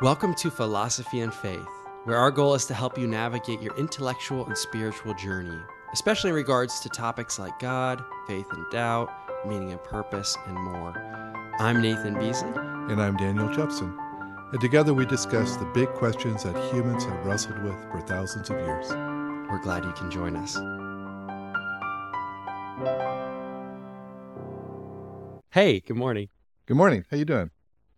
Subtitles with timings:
[0.00, 1.66] Welcome to Philosophy and Faith,
[2.04, 5.58] where our goal is to help you navigate your intellectual and spiritual journey,
[5.92, 9.10] especially in regards to topics like God, faith and doubt,
[9.44, 10.92] meaning and purpose, and more.
[11.58, 12.52] I'm Nathan Beasley.
[12.54, 13.92] And I'm Daniel Jepson.
[14.52, 18.56] And together we discuss the big questions that humans have wrestled with for thousands of
[18.56, 18.90] years.
[19.50, 20.54] We're glad you can join us.
[25.50, 26.28] Hey, good morning.
[26.66, 27.04] Good morning.
[27.10, 27.50] How you doing?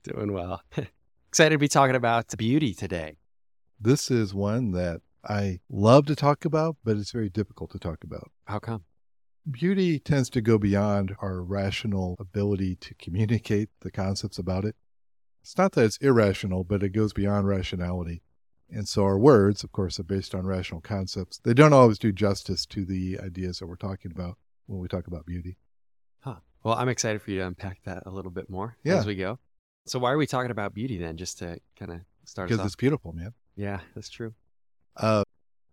[0.02, 0.62] Doing well.
[1.30, 3.16] Excited to be talking about beauty today.
[3.80, 8.02] This is one that I love to talk about, but it's very difficult to talk
[8.02, 8.32] about.
[8.46, 8.82] How come?
[9.48, 14.74] Beauty tends to go beyond our rational ability to communicate the concepts about it.
[15.40, 18.22] It's not that it's irrational, but it goes beyond rationality.
[18.68, 21.38] And so our words, of course, are based on rational concepts.
[21.38, 24.36] They don't always do justice to the ideas that we're talking about
[24.66, 25.58] when we talk about beauty.
[26.18, 26.40] Huh.
[26.64, 28.96] Well, I'm excited for you to unpack that a little bit more Yeah.
[28.96, 29.38] as we go.
[29.86, 31.16] So, why are we talking about beauty then?
[31.16, 33.32] Just to kind of start us Because it's beautiful, man.
[33.56, 34.34] Yeah, that's true.
[34.96, 35.24] Uh,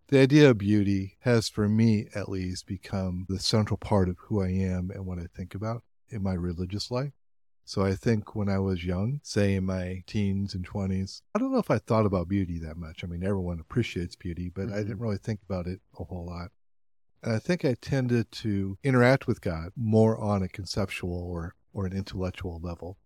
[0.08, 4.42] the idea of beauty has, for me at least, become the central part of who
[4.42, 7.12] I am and what I think about in my religious life.
[7.66, 11.52] So I think when I was young, say in my teens and 20s, I don't
[11.52, 13.04] know if I thought about beauty that much.
[13.04, 16.52] I mean, everyone appreciates beauty, but I didn't really think about it a whole lot.
[17.22, 21.86] And I think I tended to interact with God more on a conceptual or, or
[21.86, 22.98] an intellectual level.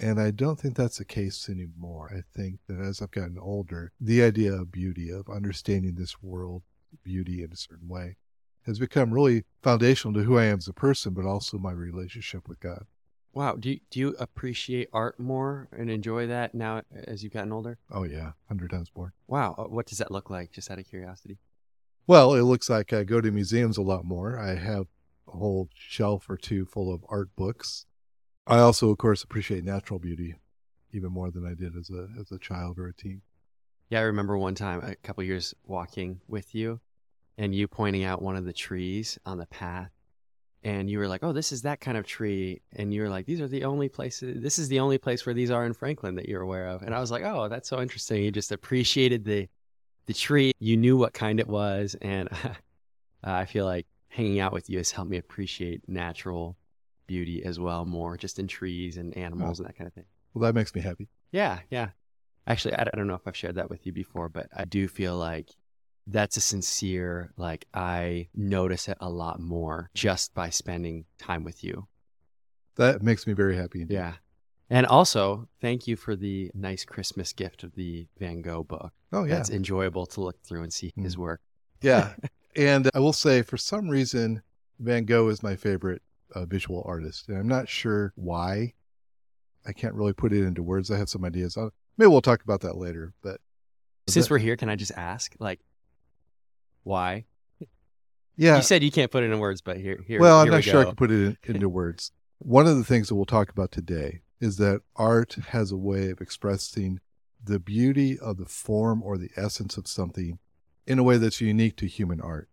[0.00, 2.10] And I don't think that's the case anymore.
[2.14, 6.62] I think that as I've gotten older, the idea of beauty, of understanding this world,
[7.02, 8.16] beauty in a certain way,
[8.64, 12.48] has become really foundational to who I am as a person, but also my relationship
[12.48, 12.84] with God.
[13.32, 13.56] Wow.
[13.56, 17.78] Do you, do you appreciate art more and enjoy that now as you've gotten older?
[17.90, 19.14] Oh, yeah, 100 times more.
[19.26, 19.54] Wow.
[19.58, 20.52] Uh, What does that look like?
[20.52, 21.38] Just out of curiosity.
[22.06, 24.38] Well, it looks like I go to museums a lot more.
[24.38, 24.86] I have
[25.26, 27.84] a whole shelf or two full of art books.
[28.48, 30.34] I also, of course, appreciate natural beauty
[30.92, 33.20] even more than I did as a as a child or a teen.
[33.90, 36.80] Yeah, I remember one time, a couple years walking with you,
[37.36, 39.90] and you pointing out one of the trees on the path,
[40.64, 43.26] and you were like, "Oh, this is that kind of tree," and you were like,
[43.26, 44.42] "These are the only places.
[44.42, 46.94] This is the only place where these are in Franklin that you're aware of." And
[46.94, 49.48] I was like, "Oh, that's so interesting." You just appreciated the
[50.06, 50.52] the tree.
[50.58, 52.30] You knew what kind it was, and
[53.24, 56.57] I feel like hanging out with you has helped me appreciate natural
[57.08, 60.04] beauty as well more, just in trees and animals and that kind of thing.
[60.32, 61.08] Well, that makes me happy.
[61.32, 61.88] Yeah, yeah.
[62.46, 65.16] Actually, I don't know if I've shared that with you before, but I do feel
[65.16, 65.50] like
[66.06, 71.64] that's a sincere, like, I notice it a lot more just by spending time with
[71.64, 71.86] you.
[72.76, 73.82] That makes me very happy.
[73.82, 73.94] indeed.
[73.94, 74.14] Yeah.
[74.70, 78.92] And also, thank you for the nice Christmas gift of the Van Gogh book.
[79.12, 79.36] Oh, yeah.
[79.36, 81.20] That's enjoyable to look through and see his mm.
[81.20, 81.40] work.
[81.82, 82.12] Yeah.
[82.56, 84.42] and I will say, for some reason,
[84.78, 86.02] Van Gogh is my favorite
[86.34, 87.28] uh, visual artist.
[87.28, 88.74] And I'm not sure why.
[89.66, 90.90] I can't really put it into words.
[90.90, 91.56] I have some ideas.
[91.96, 93.12] maybe we'll talk about that later.
[93.22, 93.40] But
[94.06, 95.60] Since that- we're here, can I just ask, like,
[96.84, 97.24] why?
[98.36, 98.56] yeah.
[98.56, 100.20] You said you can't put it in words, but here, here.
[100.20, 102.12] well, I'm not we sure I can put it in, into words.
[102.38, 106.10] One of the things that we'll talk about today is that art has a way
[106.10, 107.00] of expressing
[107.44, 110.38] the beauty of the form or the essence of something
[110.86, 112.48] in a way that's unique to human art.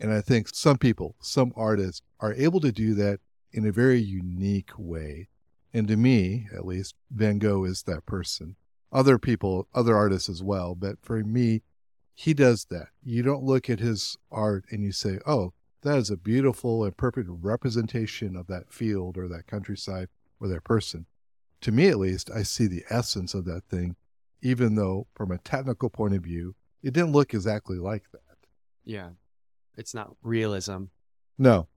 [0.00, 3.20] And I think some people, some artists, are able to do that
[3.52, 5.28] in a very unique way.
[5.72, 8.56] And to me, at least, Van Gogh is that person.
[8.92, 11.62] Other people, other artists as well, but for me,
[12.14, 12.88] he does that.
[13.04, 15.52] You don't look at his art and you say, oh,
[15.82, 20.08] that is a beautiful and perfect representation of that field or that countryside
[20.40, 21.06] or that person.
[21.62, 23.96] To me, at least, I see the essence of that thing,
[24.42, 28.20] even though from a technical point of view, it didn't look exactly like that.
[28.84, 29.10] Yeah.
[29.80, 30.84] It's not realism.
[31.38, 31.68] No.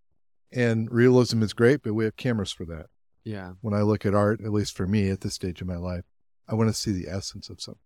[0.52, 2.88] And realism is great, but we have cameras for that.
[3.24, 3.54] Yeah.
[3.62, 6.04] When I look at art, at least for me at this stage of my life,
[6.48, 7.80] I want to see the essence of something.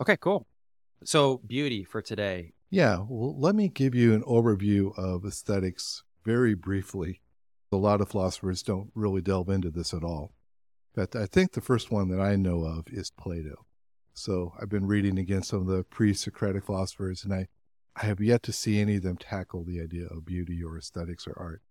[0.00, 0.46] Okay, cool.
[1.04, 2.54] So, beauty for today.
[2.70, 7.20] Yeah, well, let me give you an overview of aesthetics very briefly.
[7.70, 10.32] A lot of philosophers don't really delve into this at all.
[10.94, 13.66] But I think the first one that I know of is Plato.
[14.14, 17.48] So I've been reading against some of the pre Socratic philosophers, and I,
[17.96, 21.26] I have yet to see any of them tackle the idea of beauty or aesthetics
[21.26, 21.62] or art.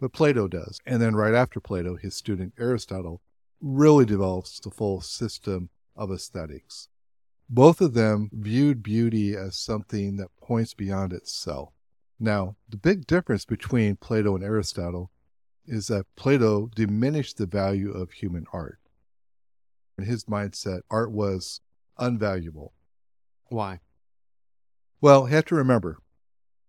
[0.00, 0.80] But Plato does.
[0.84, 3.22] And then right after Plato, his student Aristotle
[3.60, 6.88] really develops the full system of aesthetics.
[7.48, 11.72] Both of them viewed beauty as something that points beyond itself.
[12.18, 15.10] Now, the big difference between Plato and Aristotle
[15.66, 18.78] is that Plato diminished the value of human art.
[19.98, 21.60] In his mindset, art was
[21.98, 22.70] unvaluable.
[23.46, 23.80] Why?
[25.02, 25.98] Well, have to remember,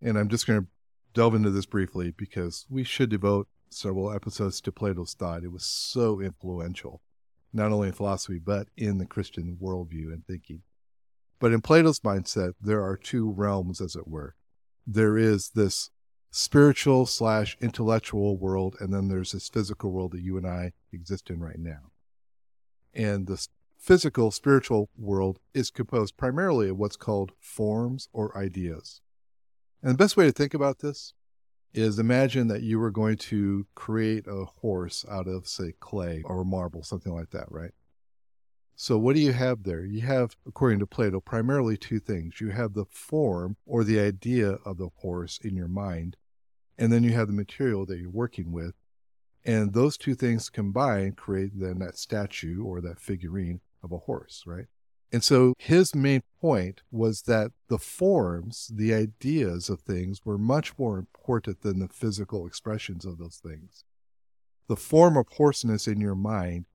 [0.01, 0.67] and I'm just going to
[1.13, 5.43] delve into this briefly because we should devote several episodes to Plato's thought.
[5.43, 7.03] It was so influential.
[7.53, 10.63] not only in philosophy, but in the Christian worldview and thinking.
[11.39, 14.33] But in Plato's mindset, there are two realms, as it were.
[14.87, 15.91] There is this
[16.31, 21.29] spiritual slash intellectual world, and then there's this physical world that you and I exist
[21.29, 21.91] in right now.
[22.95, 23.47] And the
[23.83, 29.01] physical, spiritual world is composed primarily of what's called forms or ideas.
[29.81, 31.13] And the best way to think about this
[31.73, 36.45] is imagine that you were going to create a horse out of, say, clay or
[36.45, 37.71] marble, something like that, right?
[38.75, 39.83] So, what do you have there?
[39.83, 42.39] You have, according to Plato, primarily two things.
[42.39, 46.15] You have the form or the idea of the horse in your mind,
[46.77, 48.75] and then you have the material that you're working with.
[49.45, 54.43] And those two things combined create then that statue or that figurine of a horse,
[54.45, 54.67] right?
[55.11, 60.77] And so his main point was that the forms, the ideas of things were much
[60.79, 63.83] more important than the physical expressions of those things.
[64.67, 66.65] The form of horseness in your mind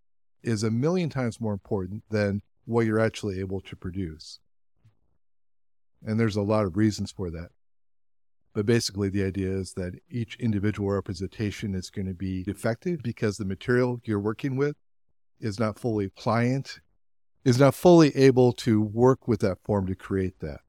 [0.42, 4.38] is a million times more important than what you're actually able to produce.
[6.06, 7.48] And there's a lot of reasons for that.
[8.54, 13.36] But basically, the idea is that each individual representation is going to be defective because
[13.36, 14.76] the material you're working with
[15.40, 16.80] is not fully pliant
[17.44, 20.60] is not fully able to work with that form to create that.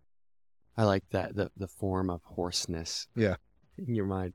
[0.77, 3.07] I like that the the form of horseness.
[3.15, 3.35] Yeah.
[3.77, 4.33] In your mind.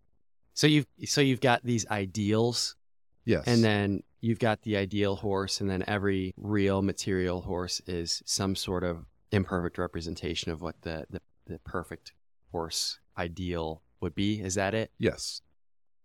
[0.53, 2.77] So you've so you've got these ideals.
[3.25, 3.45] Yes.
[3.47, 8.55] And then you've got the ideal horse, and then every real material horse is some
[8.55, 12.13] sort of imperfect representation of what the, the, the perfect
[12.53, 14.41] horse ideal would be.
[14.41, 14.91] Is that it?
[14.99, 15.41] Yes.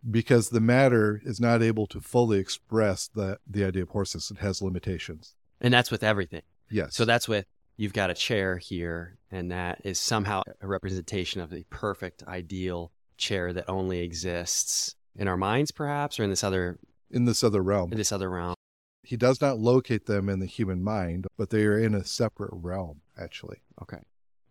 [0.08, 4.30] Because the matter is not able to fully express the, the idea of horses.
[4.30, 5.34] It has limitations.
[5.60, 6.42] And that's with everything.
[6.70, 6.94] Yes.
[6.94, 7.46] So that's with
[7.76, 12.92] you've got a chair here, and that is somehow a representation of the perfect, ideal
[13.16, 16.78] chair that only exists in our minds, perhaps, or in this other
[17.10, 17.90] in this other realm.
[17.92, 18.54] In this other realm.
[19.02, 22.52] He does not locate them in the human mind, but they are in a separate
[22.52, 23.62] realm, actually.
[23.82, 23.98] Okay.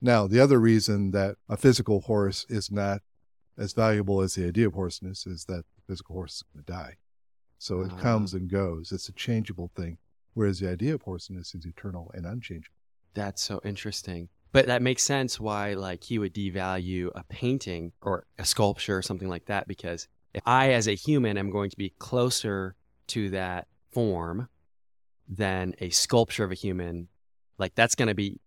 [0.01, 3.01] Now, the other reason that a physical horse is not
[3.57, 6.72] as valuable as the idea of horseness is that the physical horse is going to
[6.72, 6.98] die.
[7.57, 8.92] So it uh, comes and goes.
[8.92, 9.98] It's a changeable thing
[10.40, 12.75] whereas the idea of horseness is eternal and unchangeable.
[13.13, 14.30] That's so interesting.
[14.54, 19.01] But that makes sense why like he would devalue a painting or a sculpture or
[19.01, 22.75] something like that because if I as a human am going to be closer
[23.07, 24.48] to that form
[25.28, 27.10] than a sculpture of a human,
[27.57, 28.40] like that's going to be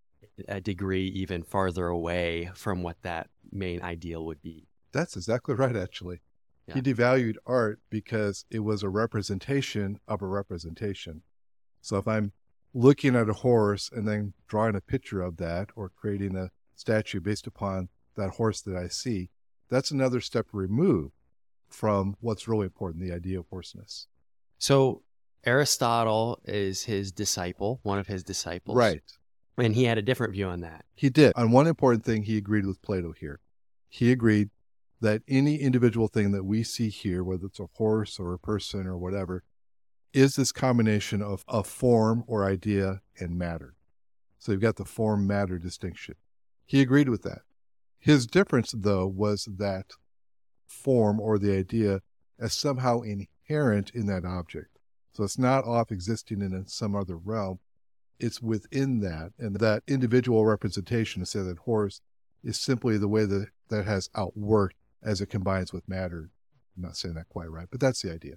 [0.48, 4.68] a degree even farther away from what that main ideal would be.
[4.92, 6.20] That's exactly right actually.
[6.66, 6.74] Yeah.
[6.74, 11.22] He devalued art because it was a representation of a representation.
[11.80, 12.32] So if I'm
[12.72, 17.20] looking at a horse and then drawing a picture of that or creating a statue
[17.20, 19.30] based upon that horse that I see,
[19.68, 21.14] that's another step removed
[21.68, 24.06] from what's really important, the idea of horseness.
[24.58, 25.02] So
[25.44, 28.76] Aristotle is his disciple, one of his disciples.
[28.76, 29.02] Right.
[29.58, 30.84] And he had a different view on that.
[30.94, 31.32] He did.
[31.36, 33.40] On one important thing, he agreed with Plato here.
[33.88, 34.50] He agreed
[35.00, 38.86] that any individual thing that we see here, whether it's a horse or a person
[38.86, 39.42] or whatever,
[40.12, 43.74] is this combination of a form or idea and matter.
[44.38, 46.14] So you've got the form matter distinction.
[46.64, 47.42] He agreed with that.
[47.98, 49.92] His difference, though, was that
[50.66, 52.00] form or the idea
[52.38, 54.78] as somehow inherent in that object.
[55.14, 57.58] So it's not off existing in some other realm.
[58.18, 59.32] It's within that.
[59.38, 62.00] And that individual representation, to say that horse,
[62.44, 66.30] is simply the way that that has outworked as it combines with matter.
[66.76, 68.36] I'm not saying that quite right, but that's the idea.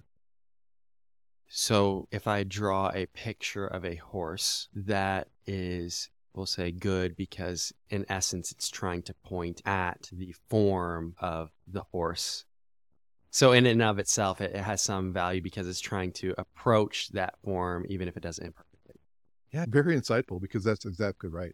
[1.47, 7.71] So if I draw a picture of a horse that is, we'll say, good because
[7.89, 12.45] in essence it's trying to point at the form of the horse.
[13.29, 17.35] So in and of itself, it, has some value because it's trying to approach that
[17.43, 18.55] form, even if it doesn't.
[19.51, 21.53] Yeah, very insightful because that's exactly right.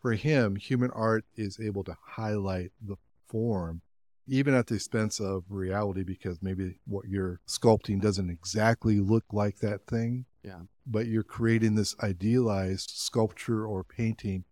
[0.00, 3.82] For him, human art is able to highlight the form
[4.26, 9.58] even at the expense of reality because maybe what you're sculpting doesn't exactly look like
[9.58, 10.24] that thing.
[10.42, 10.60] Yeah.
[10.86, 14.44] But you're creating this idealized sculpture or painting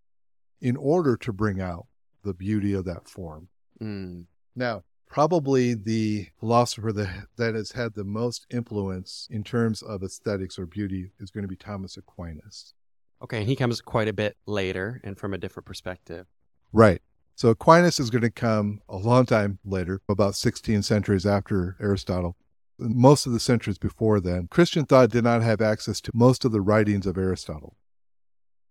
[0.61, 1.87] in order to bring out
[2.23, 3.49] the beauty of that form.
[3.81, 4.25] Mm.
[4.55, 10.59] Now, probably the philosopher that, that has had the most influence in terms of aesthetics
[10.59, 12.73] or beauty is going to be Thomas Aquinas.
[13.23, 16.27] Okay, and he comes quite a bit later and from a different perspective.
[16.73, 17.03] Right.
[17.35, 22.35] So Aquinas is going to come a long time later, about 16 centuries after Aristotle.
[22.79, 26.53] Most of the centuries before then, Christian thought did not have access to most of
[26.53, 27.77] the writings of Aristotle.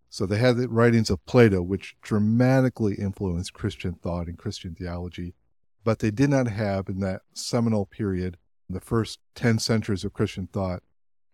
[0.10, 5.36] So they had the writings of Plato, which dramatically influenced Christian thought and Christian theology,
[5.83, 8.38] but they did not have in that seminal period,
[8.69, 10.83] the first 10 centuries of Christian thought,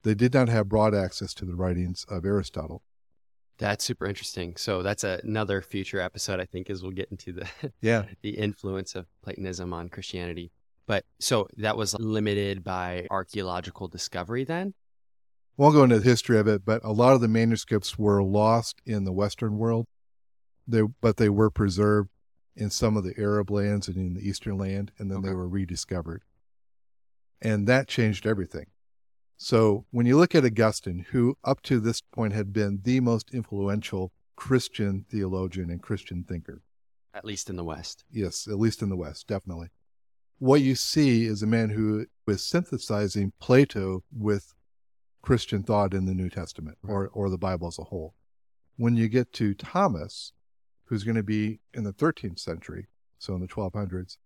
[0.04, 2.84] They did not have broad access to the writings of Aristotle.
[3.58, 4.56] That's super interesting.
[4.56, 7.48] So that's another future episode, I think, as we'll get into the
[7.82, 8.06] Yeah.
[8.22, 10.52] the influence of Platonism on Christianity.
[10.86, 14.74] But so that was limited by archaeological discovery then?
[15.58, 18.80] Won't go into the history of it, but a lot of the manuscripts were lost
[18.86, 19.88] in the Western world.
[20.68, 22.10] They, but they were preserved
[22.58, 25.48] in some of the Arab lands and in the Eastern land, and then they were
[25.48, 26.24] rediscovered.
[27.42, 28.66] And that changed everything.
[29.38, 33.34] So when you look at Augustine, who up to this point had been the most
[33.34, 36.64] influential Christian theologian and Christian thinker,
[37.14, 38.04] At least in the West.
[38.12, 39.70] yes, at least in the West, definitely.
[40.40, 44.54] What you see is a man who is synthesizing Plato with
[45.22, 48.14] Christian thought in the New Testament or, or the Bible as a whole.
[48.78, 50.34] When you get to Thomas,
[50.88, 52.88] who's going to be in the 13th century,
[53.20, 54.18] so in the 1200s,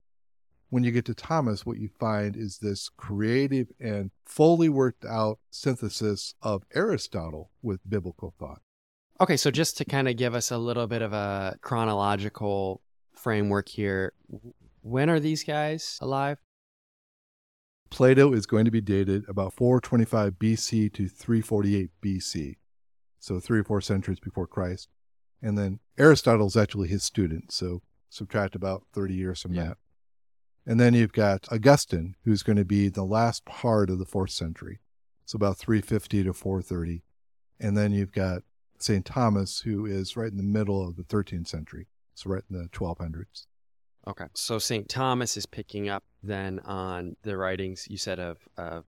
[0.70, 5.38] when you get to Thomas, what you find is this creative and fully worked out
[5.50, 8.62] synthesis of Aristotle with biblical thought.
[9.20, 12.82] Okay, so just to kind of give us a little bit of a chronological
[13.14, 14.14] framework here,
[14.82, 16.38] when are these guys alive?
[17.90, 22.56] Plato is going to be dated about 425 BC to 348 BC,
[23.20, 24.88] so three or four centuries before Christ.
[25.42, 29.64] And then Aristotle's actually his student, so subtract about 30 years from Yeah.
[29.70, 29.78] that.
[30.66, 34.30] And then you've got Augustine, who's going to be the last part of the fourth
[34.32, 34.80] century,
[35.26, 37.04] so about 350 to 430.
[37.60, 38.44] And then you've got
[38.78, 39.06] St.
[39.06, 42.68] Thomas, who is right in the middle of the 13th century, so right in the
[42.70, 43.48] 1200s.
[44.08, 44.90] Okay, so St.
[44.90, 48.86] Thomas is picking up then on the writings you said of, of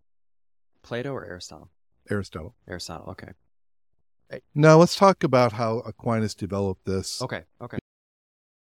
[0.82, 1.70] Plato or Aristotle?
[2.10, 2.56] Aristotle.
[2.68, 3.32] Aristotle, okay.
[4.56, 7.22] Now let's talk about how Aquinas developed this.
[7.22, 7.78] Okay, okay.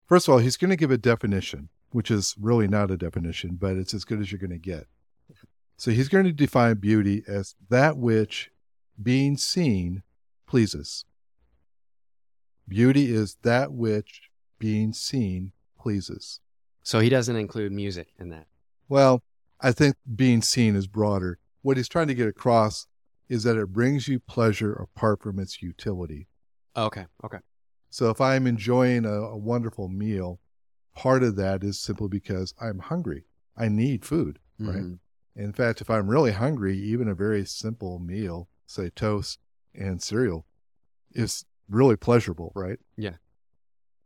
[0.06, 3.56] First of all, he's going to give a definition, which is really not a definition,
[3.61, 4.87] but it's as good as you're going to get.
[5.76, 8.50] So he's going to define beauty as that which,
[9.02, 10.02] being seen,
[10.46, 11.04] pleases.
[12.68, 16.40] Beauty is that which, being seen, pleases.
[16.82, 18.46] So he doesn't include music in that.
[18.88, 19.23] Well,
[19.61, 21.38] I think being seen is broader.
[21.62, 22.87] What he's trying to get across
[23.28, 26.28] is that it brings you pleasure apart from its utility.
[26.76, 27.38] Okay, okay.
[27.90, 30.40] So if I'm enjoying a, a wonderful meal,
[30.95, 33.25] part of that is simply because I'm hungry.
[33.56, 34.78] I need food, right?
[34.83, 34.99] Mhm.
[35.35, 39.38] In fact, if I'm really hungry, even a very simple meal, say toast
[39.75, 40.47] and cereal,
[41.12, 42.78] is really pleasurable, right?
[42.97, 43.16] Yeah.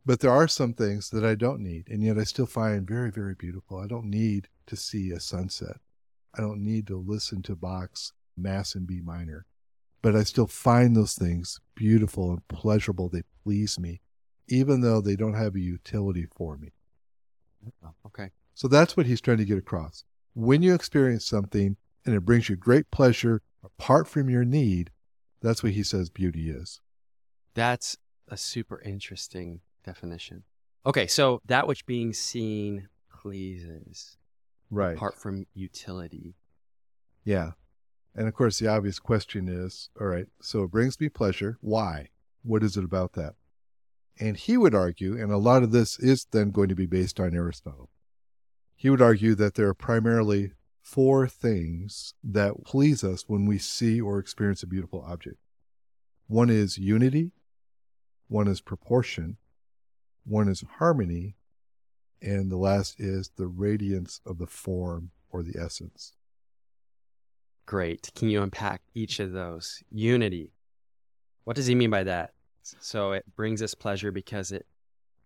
[0.05, 3.11] But there are some things that I don't need, and yet I still find very,
[3.11, 3.77] very beautiful.
[3.77, 5.77] I don't need to see a sunset.
[6.33, 9.45] I don't need to listen to Bach's Mass in B minor,
[10.01, 13.09] but I still find those things beautiful and pleasurable.
[13.09, 14.01] They please me,
[14.47, 16.69] even though they don't have a utility for me.
[17.85, 18.31] Oh, okay.
[18.53, 20.03] So that's what he's trying to get across.
[20.33, 24.91] When you experience something and it brings you great pleasure apart from your need,
[25.41, 26.81] that's what he says beauty is.
[27.53, 30.43] That's a super interesting definition.
[30.85, 32.87] Okay, so that which being seen
[33.21, 34.17] pleases
[34.69, 34.95] Right.
[34.95, 36.33] apart from utility.
[37.23, 37.51] Yeah.
[38.15, 41.57] And of course, the obvious question is all right, so it brings me pleasure.
[41.61, 42.09] Why?
[42.43, 43.35] What is it about that?
[44.19, 47.19] And he would argue, and a lot of this is then going to be based
[47.19, 47.89] on Aristotle.
[48.75, 50.51] He would argue that there are primarily
[50.81, 55.37] four things that please us when we see or experience a beautiful object.
[56.27, 57.31] One is unity,
[58.27, 59.37] one is proportion,
[60.25, 61.35] one is harmony,
[62.21, 66.13] and the last is the radiance of the form or the essence.
[67.65, 68.11] Great.
[68.15, 69.83] Can you unpack each of those?
[69.91, 70.51] Unity.
[71.43, 72.31] What does he mean by that?
[72.63, 74.65] So it brings us pleasure because it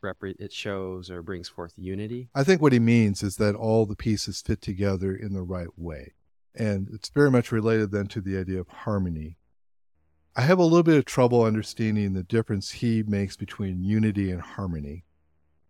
[0.03, 2.29] repre- it shows or brings forth unity.
[2.33, 5.67] I think what he means is that all the pieces fit together in the right
[5.77, 6.13] way.
[6.53, 9.37] And it's very much related then to the idea of harmony.
[10.35, 14.41] I have a little bit of trouble understanding the difference he makes between unity and
[14.41, 15.05] harmony.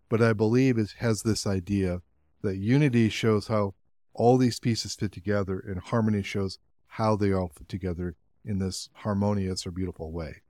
[0.10, 2.02] But I believe it has this idea
[2.42, 3.74] that unity shows how
[4.16, 6.58] all these pieces fit together, and harmony shows
[6.88, 10.42] how they all fit together in this harmonious or beautiful way.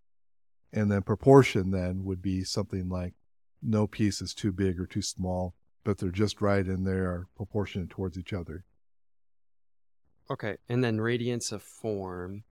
[0.71, 3.13] And then proportion then would be something like
[3.61, 5.53] no piece is too big or too small,
[5.83, 8.65] but they're just right and they are proportionate towards each other.
[10.29, 10.57] Okay.
[10.69, 12.43] And then radiance of form.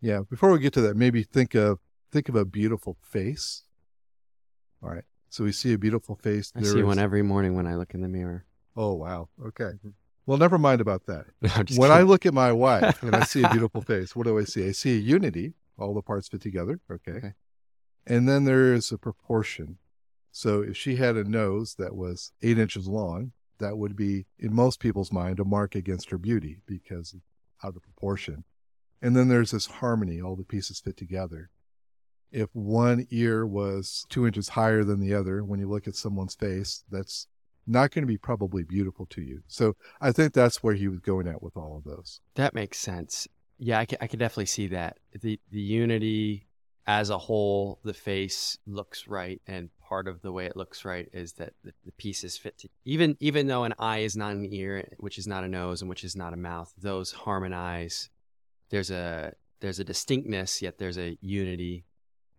[0.00, 0.20] Yeah.
[0.28, 1.78] Before we get to that, maybe think of
[2.10, 3.62] think of a beautiful face.
[4.82, 5.04] All right.
[5.28, 6.52] So we see a beautiful face.
[6.56, 8.44] I There see is- one every morning when I look in the mirror.
[8.76, 9.28] Oh wow.
[9.46, 9.64] Okay.
[9.64, 9.88] Mm-hmm.
[10.26, 11.26] Well, never mind about that.
[11.42, 14.38] No, when I look at my wife and I see a beautiful face, what do
[14.38, 14.68] I see?
[14.68, 15.54] I see a unity.
[15.78, 16.80] All the parts fit together.
[16.90, 17.12] Okay.
[17.12, 17.32] Okay.
[18.06, 19.78] And then there is a proportion.
[20.32, 24.54] So if she had a nose that was eight inches long, that would be, in
[24.54, 27.14] most people's mind, a mark against her beauty because
[27.62, 28.44] out of proportion.
[29.02, 31.50] And then there's this harmony, all the pieces fit together.
[32.32, 36.34] If one ear was two inches higher than the other, when you look at someone's
[36.34, 37.26] face, that's
[37.70, 39.42] not going to be probably beautiful to you.
[39.46, 42.20] So I think that's where he was going at with all of those.
[42.34, 43.28] That makes sense.
[43.58, 44.98] Yeah, I can, I can definitely see that.
[45.20, 46.46] The the unity
[46.86, 51.08] as a whole, the face looks right, and part of the way it looks right
[51.12, 52.58] is that the, the pieces fit.
[52.58, 55.82] To, even even though an eye is not an ear, which is not a nose,
[55.82, 58.10] and which is not a mouth, those harmonize.
[58.70, 61.84] There's a there's a distinctness, yet there's a unity.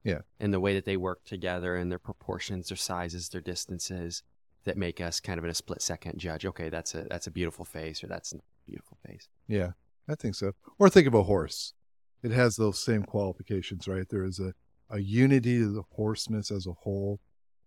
[0.03, 0.21] Yeah.
[0.39, 4.23] In the way that they work together, and their proportions, their sizes, their distances,
[4.63, 6.45] that make us kind of in a split second judge.
[6.45, 9.27] Okay, that's a that's a beautiful face, or that's a beautiful face.
[9.47, 9.71] Yeah,
[10.07, 10.53] I think so.
[10.79, 11.73] Or think of a horse
[12.23, 14.07] it has those same qualifications, right?
[14.07, 14.53] There is a,
[14.89, 17.19] a unity to the horseness as a whole.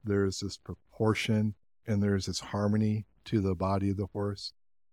[0.04, 1.54] There is this proportion
[1.86, 4.52] and there's this harmony to the body of the horse.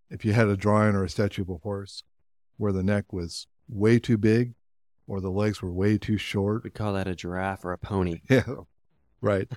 [0.09, 2.03] If you had a drawing or a statue of a horse
[2.57, 4.53] where the neck was way too big
[5.07, 8.21] or the legs were way too short, we call that a giraffe or a pony.
[8.29, 8.43] Yeah,
[9.21, 9.49] right.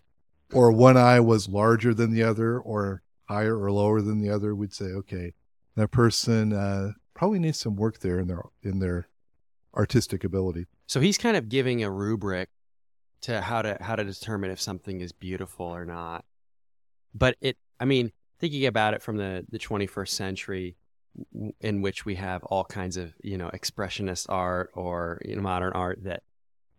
[0.53, 4.55] Or one eye was larger than the other or higher or lower than the other,
[4.55, 5.33] we'd say, okay,
[5.77, 9.09] that person uh, probably needs some work there in their in their
[9.75, 10.67] artistic ability.
[10.87, 12.51] So he's kind of giving a rubric
[13.23, 16.25] to how to how to determine if something is beautiful or not.
[17.15, 20.77] But it, I mean, thinking about it from the the 21st century,
[21.61, 25.73] in which we have all kinds of you know expressionist art or you know, modern
[25.73, 26.23] art, that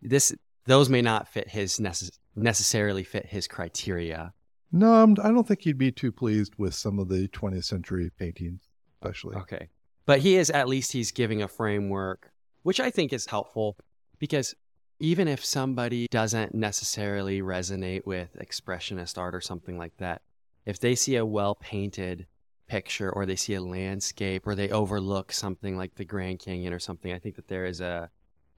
[0.00, 0.34] this
[0.66, 4.32] those may not fit his necess- necessarily fit his criteria.
[4.72, 7.64] No, I'm, I do not think he'd be too pleased with some of the 20th
[7.64, 9.36] century paintings, especially.
[9.36, 9.68] Okay,
[10.04, 12.30] but he is at least he's giving a framework
[12.66, 13.76] which I think is helpful
[14.18, 14.52] because
[14.98, 20.22] even if somebody doesn't necessarily resonate with expressionist art or something like that,
[20.64, 22.26] if they see a well painted
[22.66, 26.80] picture or they see a landscape or they overlook something like the Grand Canyon or
[26.80, 28.10] something, I think that there is a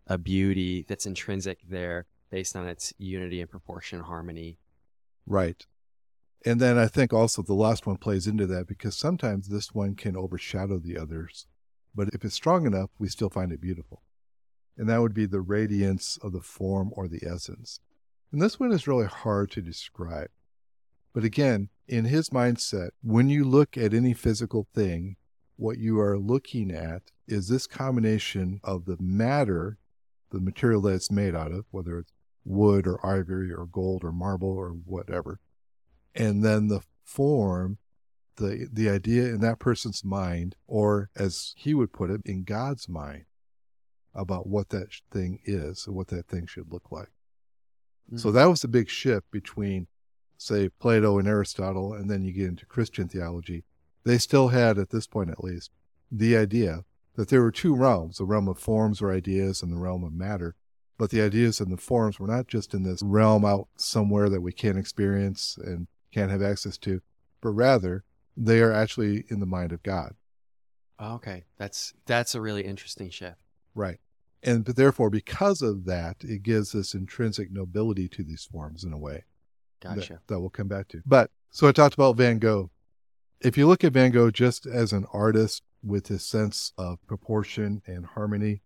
[0.06, 4.58] a beauty that's intrinsic there based on its unity and proportion harmony.
[5.26, 5.66] Right.
[6.44, 9.94] And then I think also the last one plays into that because sometimes this one
[9.94, 11.46] can overshadow the others.
[11.94, 14.02] But if it's strong enough, we still find it beautiful.
[14.76, 17.80] And that would be the radiance of the form or the essence.
[18.30, 20.28] And this one is really hard to describe.
[21.12, 25.16] But again, in his mindset, when you look at any physical thing,
[25.56, 29.78] what you are looking at is this combination of the matter,
[30.30, 32.12] the material that it's made out of, whether it's
[32.48, 35.40] wood or ivory or gold or marble or whatever,
[36.14, 37.78] and then the form
[38.38, 42.88] the the idea in that person's mind, or as he would put it, in God's
[42.88, 43.24] mind,
[44.14, 47.10] about what that thing is and what that thing should look like.
[48.08, 48.18] Mm-hmm.
[48.18, 49.86] So that was the big shift between,
[50.38, 53.64] say, Plato and Aristotle, and then you get into Christian theology.
[54.04, 55.70] They still had, at this point at least,
[56.10, 56.84] the idea
[57.16, 60.12] that there were two realms the realm of forms or ideas and the realm of
[60.12, 60.54] matter.
[60.98, 64.40] But the ideas and the forms were not just in this realm out somewhere that
[64.40, 67.00] we can't experience and can't have access to,
[67.40, 68.04] but rather
[68.36, 70.14] they are actually in the mind of God.
[70.98, 73.38] Ah, okay, that's that's a really interesting shift.
[73.74, 74.00] Right.
[74.42, 78.92] And but therefore, because of that, it gives this intrinsic nobility to these forms in
[78.92, 79.24] a way.
[79.80, 80.14] Gotcha.
[80.14, 81.02] That, that we'll come back to.
[81.06, 82.70] But so I talked about Van Gogh.
[83.40, 87.82] If you look at Van Gogh just as an artist with his sense of proportion
[87.86, 88.62] and harmony,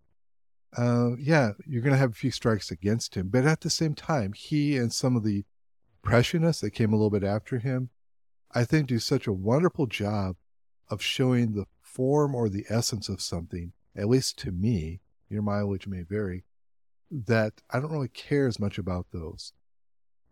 [0.77, 3.29] uh, yeah, you're going to have a few strikes against him.
[3.29, 5.45] But at the same time, he and some of the
[6.03, 7.89] impressionists that came a little bit after him
[8.53, 10.35] I think, do such a wonderful job
[10.89, 15.87] of showing the form or the essence of something, at least to me, your mileage
[15.87, 16.43] may vary,
[17.09, 19.53] that I don't really care as much about those.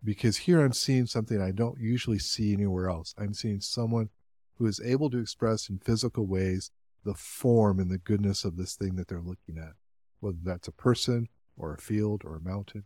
[0.03, 3.15] Because here I'm seeing something I don't usually see anywhere else.
[3.17, 4.09] I'm seeing someone
[4.57, 6.71] who is able to express in physical ways
[7.03, 9.73] the form and the goodness of this thing that they're looking at,
[10.21, 12.85] whether that's a person or a field or a mountain.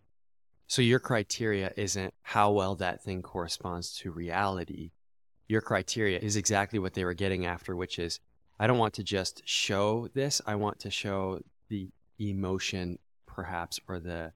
[0.68, 4.92] So your criteria isn't how well that thing corresponds to reality,
[5.48, 8.20] your criteria is exactly what they were getting after, which is
[8.60, 10.42] I don't want to just show this.
[10.46, 14.32] I want to show the emotion, perhaps, or the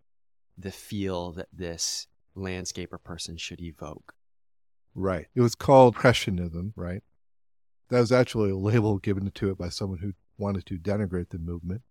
[0.58, 4.14] the feel that this landscape or person should evoke.
[4.94, 5.28] Right.
[5.34, 7.02] It was called Impressionism, right?
[7.90, 11.40] That was actually a label given to it by someone who wanted to denigrate the
[11.40, 11.82] movement.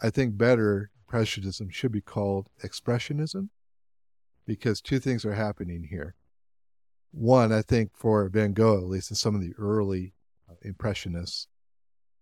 [0.00, 3.48] I think better, Impressionism should be called Expressionism
[4.46, 6.14] because two things are happening here.
[7.10, 10.12] One, I think for Van Gogh, at least, and some of the early
[10.48, 11.48] uh, Impressionists,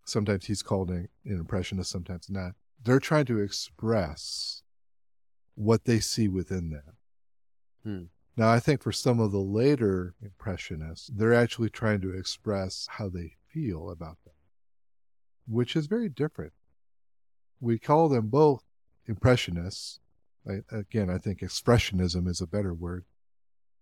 [0.05, 2.53] sometimes he's called an, an Impressionist, sometimes not.
[2.83, 4.63] They're trying to express
[5.55, 6.93] what they see within them.
[7.83, 8.03] Hmm.
[8.37, 13.09] Now, I think for some of the later Impressionists, they're actually trying to express how
[13.09, 14.35] they feel about them,
[15.47, 16.53] which is very different.
[17.59, 18.63] We call them both
[19.07, 19.99] impressionists.
[20.47, 23.05] I, again, I think expressionism is a better word.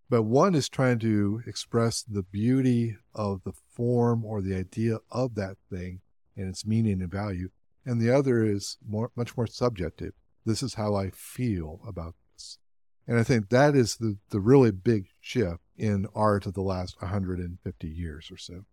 [0.09, 5.35] But one is trying to express the beauty of the form or the idea of
[5.35, 6.01] that thing
[6.37, 7.49] and its meaning and value.
[7.85, 10.13] And the other is more, much more subjective.
[10.45, 12.59] This is how I feel about this.
[13.07, 17.01] And I think that is the, the really big shift in art of the last
[17.01, 18.65] 150 years or so.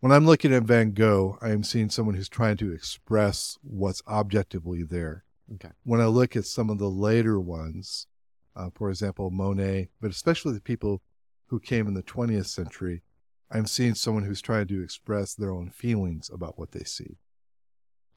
[0.00, 4.02] When I'm looking at Van Gogh, I am seeing someone who's trying to express what's
[4.06, 5.24] objectively there.
[5.54, 5.70] Okay.
[5.84, 8.06] When I look at some of the later ones,
[8.54, 11.00] uh, for example, Monet, but especially the people
[11.46, 13.02] who came in the 20th century,
[13.50, 17.16] I'm seeing someone who's trying to express their own feelings about what they see.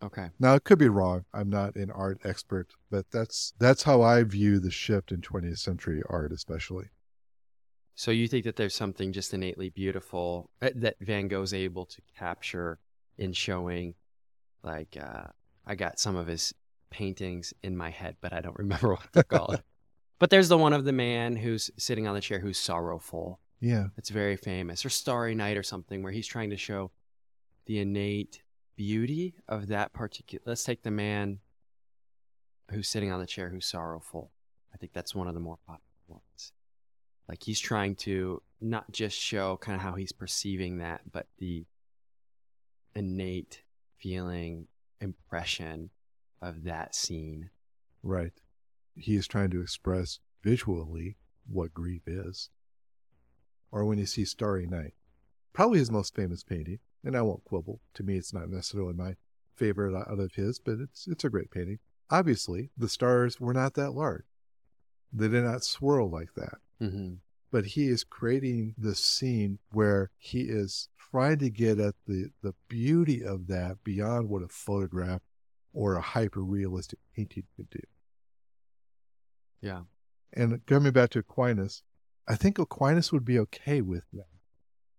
[0.04, 0.30] Okay.
[0.40, 1.26] Now it could be wrong.
[1.34, 5.60] I'm not an art expert, but that's that's how I view the shift in 20th
[5.60, 6.90] century art, especially.
[8.00, 12.02] So you think that there's something just innately beautiful uh, that Van Gogh's able to
[12.18, 12.80] capture
[13.18, 13.94] in showing,
[14.64, 15.24] like uh,
[15.68, 16.54] I got some of his
[16.92, 19.62] paintings in my head, but I don't remember what they're called.
[20.18, 23.42] but there's the one of the man who's sitting on the chair who's sorrowful.
[23.60, 23.88] Yeah.
[23.98, 26.92] It's very famous, or Starry Night, or something, where he's trying to show
[27.66, 28.44] the innate
[28.78, 30.42] beauty of that particular.
[30.46, 31.40] Let's take the man
[32.72, 34.32] who's sitting on the chair who's sorrowful.
[34.74, 35.89] I think that's one of the more popular.
[37.30, 41.64] Like he's trying to not just show kind of how he's perceiving that, but the
[42.96, 43.62] innate
[44.00, 44.66] feeling,
[45.00, 45.92] impression
[46.42, 47.52] of that scene.
[48.02, 48.34] Right.
[48.96, 52.50] He is trying to express visually what grief is.
[53.72, 54.96] Or when you see Starry Night,
[55.54, 57.80] probably his most famous painting, and I won't quibble.
[57.94, 59.18] To me, it's not necessarily my
[59.56, 61.78] favorite out of his, but it's it's a great painting.
[62.10, 64.26] Obviously, the stars were not that large;
[65.14, 66.58] they did not swirl like that.
[66.82, 67.16] Mm-hmm.
[67.52, 72.54] But he is creating this scene where he is trying to get at the the
[72.68, 75.22] beauty of that beyond what a photograph
[75.74, 77.82] or a hyper realistic painting could do.
[79.62, 79.82] Yeah.
[80.34, 81.84] And coming back to Aquinas,
[82.28, 84.28] I think Aquinas would be okay with that.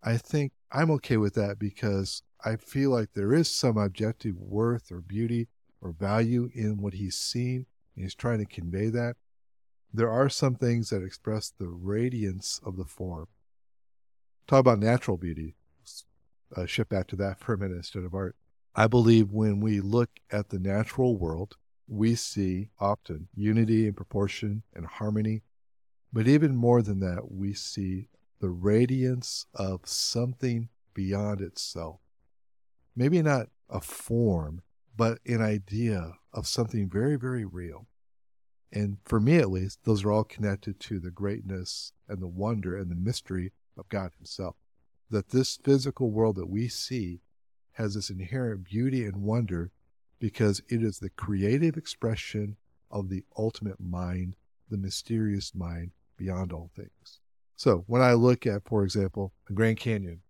[0.03, 4.91] I think I'm okay with that because I feel like there is some objective worth
[4.91, 5.49] or beauty
[5.81, 7.67] or value in what he's seen.
[7.95, 9.17] And he's trying to convey that.
[9.93, 13.27] There are some things that express the radiance of the form.
[14.47, 15.57] Talk about natural beauty.
[16.57, 18.37] Uh, shift back to that for a minute instead of art.
[18.75, 21.57] I believe when we look at the natural world,
[21.89, 25.43] we see often unity and proportion and harmony.
[26.13, 28.09] But even more than that, we see
[28.41, 32.01] the radiance of something beyond itself.
[32.97, 34.63] Maybe not a form,
[34.97, 37.87] but an idea of something very, very real.
[38.73, 42.77] And for me, at least, those are all connected to the greatness and the wonder
[42.77, 44.57] and the mystery of God Himself.
[45.11, 47.21] That this physical world that we see
[47.73, 49.73] has this inherent beauty and wonder
[50.21, 52.57] because it is the creative expression
[52.91, 54.37] of the ultimate mind,
[54.69, 57.19] the mysterious mind beyond all things.
[57.57, 60.21] So when I look at, for example, a Grand Canyon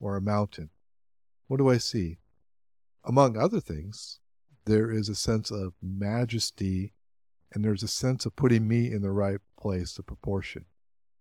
[0.00, 0.70] or a mountain,
[1.46, 2.18] what do I see?
[3.04, 4.18] Among other things,
[4.64, 6.93] there is a sense of majesty
[7.54, 10.64] and there's a sense of putting me in the right place of proportion.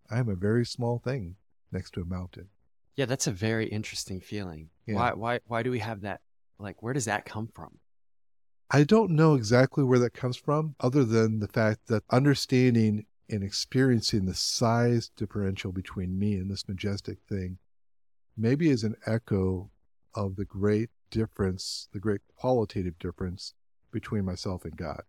[0.09, 1.35] I am a very small thing
[1.71, 2.49] next to a mountain.
[2.95, 4.69] Yeah, that's a very interesting feeling.
[4.85, 4.95] Yeah.
[4.95, 6.21] Why why why do we have that
[6.59, 7.77] like where does that come from?
[8.69, 13.43] I don't know exactly where that comes from, other than the fact that understanding and
[13.43, 17.59] experiencing the size differential between me and this majestic thing
[18.35, 19.69] maybe is an echo
[20.15, 23.53] of the great difference, the great qualitative difference
[23.91, 25.03] between myself and God.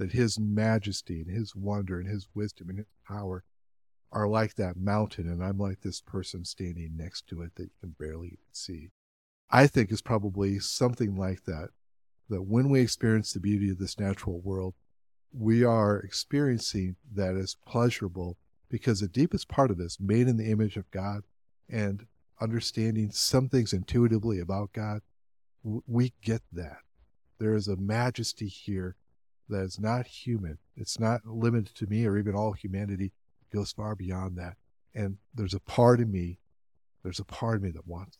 [0.00, 3.44] That His majesty and His wonder and His wisdom and His power
[4.10, 7.70] are like that mountain, and I'm like this person standing next to it that you
[7.80, 8.88] can barely even see.
[9.50, 11.68] I think is probably something like that.
[12.30, 14.72] That when we experience the beauty of this natural world,
[15.32, 18.38] we are experiencing that as pleasurable
[18.70, 21.24] because the deepest part of us, made in the image of God
[21.68, 22.06] and
[22.40, 25.02] understanding some things intuitively about God,
[25.62, 26.78] we get that.
[27.38, 28.96] There is a majesty here
[29.50, 30.58] that is not human.
[30.76, 33.12] It's not limited to me or even all humanity.
[33.42, 34.56] It goes far beyond that.
[34.94, 36.38] And there's a part of me,
[37.02, 38.18] there's a part of me that wants.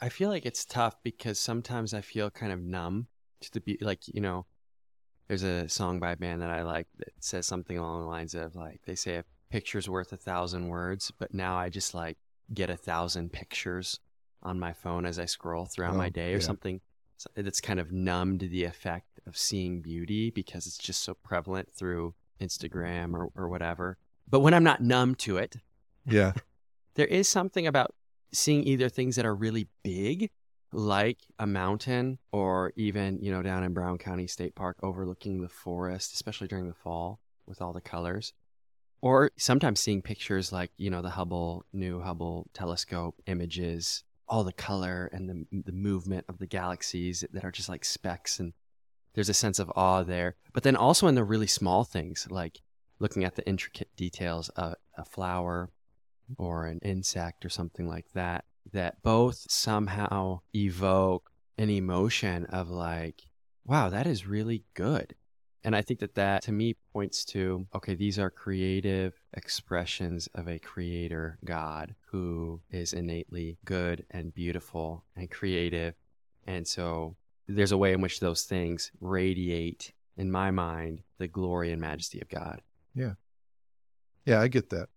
[0.00, 3.06] I feel like it's tough because sometimes I feel kind of numb
[3.40, 4.46] to the be like, you know,
[5.28, 8.34] there's a song by a band that I like that says something along the lines
[8.34, 12.18] of like they say a picture's worth a thousand words, but now I just like
[12.52, 14.00] get a thousand pictures
[14.42, 16.46] on my phone as I scroll throughout Oh, my day or yeah.
[16.46, 16.80] something
[17.34, 22.14] that's kind of numbed the effect of seeing beauty because it's just so prevalent through
[22.40, 23.98] Instagram or, or whatever.
[24.28, 25.56] But when I'm not numb to it,
[26.04, 26.32] Yeah.
[26.94, 27.94] there is something about
[28.32, 30.30] seeing either things that are really big,
[30.72, 35.48] like a mountain or even, you know, down in Brown County State Park overlooking the
[35.48, 38.32] forest, especially during the fall with all the colors.
[39.00, 44.52] Or sometimes seeing pictures like, you know, the Hubble, new Hubble telescope images, all the
[44.52, 48.40] color and the, the movement of the galaxies that are just like specks.
[48.40, 48.52] And
[49.14, 50.36] there's a sense of awe there.
[50.52, 52.60] But then also in the really small things, like
[52.98, 55.70] looking at the intricate details of a flower
[56.38, 63.22] or an insect or something like that, that both somehow evoke an emotion of like,
[63.64, 65.14] wow, that is really good.
[65.66, 70.46] And I think that that to me points to okay, these are creative expressions of
[70.46, 75.94] a creator God who is innately good and beautiful and creative.
[76.46, 77.16] And so
[77.48, 82.20] there's a way in which those things radiate, in my mind, the glory and majesty
[82.20, 82.62] of God.
[82.94, 83.14] Yeah.
[84.24, 84.88] Yeah, I get that.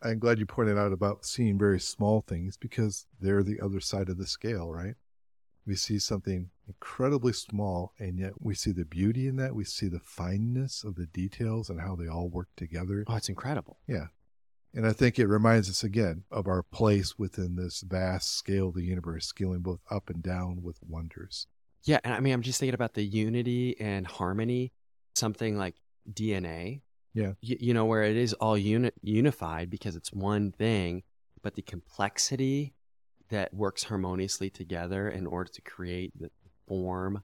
[0.00, 4.08] I'm glad you pointed out about seeing very small things because they're the other side
[4.08, 4.94] of the scale, right?
[5.68, 9.54] We see something incredibly small, and yet we see the beauty in that.
[9.54, 13.04] We see the fineness of the details and how they all work together.
[13.06, 13.78] Oh, it's incredible.
[13.86, 14.06] Yeah.
[14.74, 18.74] And I think it reminds us again of our place within this vast scale of
[18.74, 21.46] the universe, scaling both up and down with wonders.
[21.84, 22.00] Yeah.
[22.02, 24.72] And I mean, I'm just thinking about the unity and harmony,
[25.14, 25.76] something like
[26.12, 26.80] DNA
[27.18, 27.32] yeah.
[27.40, 31.02] You, you know, where it is all uni- unified because it's one thing,
[31.42, 32.74] but the complexity
[33.30, 36.30] that works harmoniously together in order to create the
[36.66, 37.22] form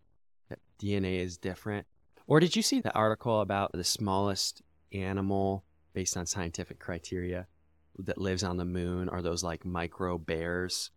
[0.48, 1.86] that DNA is different.
[2.26, 4.62] Or did you see the article about the smallest
[4.92, 7.46] animal based on scientific criteria
[7.98, 10.90] that lives on the moon are those like micro bears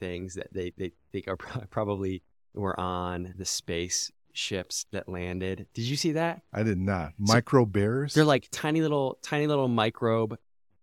[0.00, 1.36] things that they, they think are
[1.70, 2.22] probably
[2.54, 5.66] were on the space ships that landed.
[5.74, 6.42] Did you see that?
[6.52, 7.12] I did not.
[7.18, 8.14] Micro bears?
[8.14, 10.38] They're like tiny little, tiny little microbe,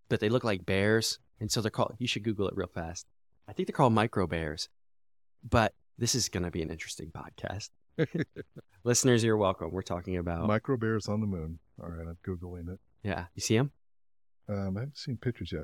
[0.07, 1.19] but they look like bears.
[1.39, 3.05] And so they're called, you should Google it real fast.
[3.49, 4.69] I think they're called micro bears.
[5.47, 7.69] But this is going to be an interesting podcast.
[8.83, 9.71] Listeners, you're welcome.
[9.71, 11.57] We're talking about micro bears on the moon.
[11.81, 12.79] All right, I'm Googling it.
[13.01, 13.25] Yeah.
[13.33, 13.71] You see them?
[14.47, 15.63] Um, I haven't seen pictures yet.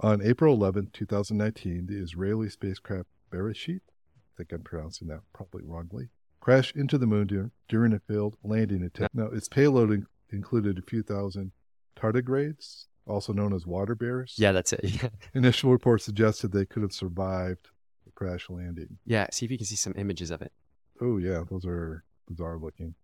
[0.00, 6.10] On April 11, 2019, the Israeli spacecraft Beresheet, I think I'm pronouncing that probably wrongly,
[6.40, 9.14] crashed into the moon during a failed landing attempt.
[9.14, 11.52] Now, its payload in- included a few thousand
[11.96, 14.34] tardigrades, also known as water bears.
[14.36, 15.10] Yeah, that's it.
[15.34, 17.68] Initial reports suggested they could have survived
[18.04, 18.98] the crash landing.
[19.04, 20.52] Yeah, see if you can see some images of it.
[21.00, 22.94] Oh, yeah, those are bizarre looking.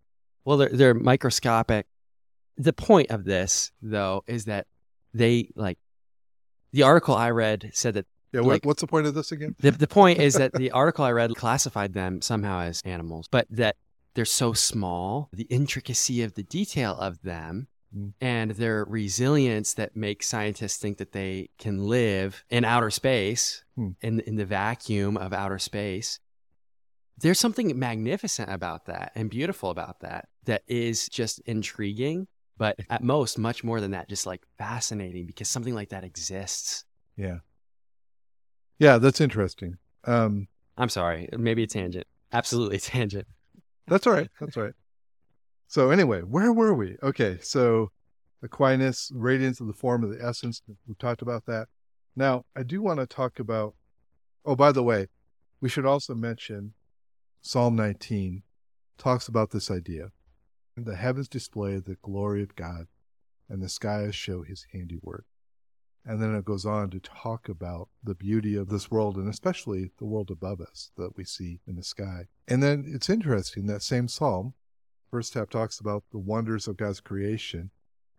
[0.45, 1.87] Well, they're, they're microscopic.
[2.57, 4.67] The point of this, though, is that
[5.15, 5.79] they like
[6.73, 9.55] the article I read said that yeah, what, like, what's the point of this again?
[9.61, 13.47] The, the point is that the article I read classified them somehow as animals, but
[13.51, 13.77] that
[14.15, 17.69] they're so small, the intricacy of the detail of them.
[18.21, 23.95] And their resilience that makes scientists think that they can live in outer space, mm.
[24.01, 26.19] in, in the vacuum of outer space.
[27.19, 32.27] There's something magnificent about that and beautiful about that that is just intriguing,
[32.57, 36.85] but at most, much more than that, just like fascinating because something like that exists.
[37.17, 37.39] Yeah.
[38.79, 39.77] Yeah, that's interesting.
[40.05, 42.07] Um, I'm sorry, maybe a tangent.
[42.33, 43.27] Absolutely a tangent.
[43.87, 44.29] That's all right.
[44.41, 44.75] That's all right.
[45.73, 46.99] So anyway, where were we?
[47.03, 47.93] Okay, so
[48.43, 50.61] Aquinas, radiance of the form of the essence.
[50.87, 51.69] We talked about that.
[52.15, 53.75] Now, I do want to talk about.
[54.45, 55.07] Oh, by the way,
[55.63, 56.75] we should also mention
[57.41, 58.43] Psalm 19
[58.99, 60.11] talks about this idea.
[60.77, 62.87] The heavens display the glory of God,
[63.49, 65.25] and the skies show his handiwork.
[66.05, 69.93] And then it goes on to talk about the beauty of this world and especially
[69.99, 72.27] the world above us that we see in the sky.
[72.47, 74.53] And then it's interesting that same psalm,
[75.13, 77.71] first half talks about the wonders of God's creation.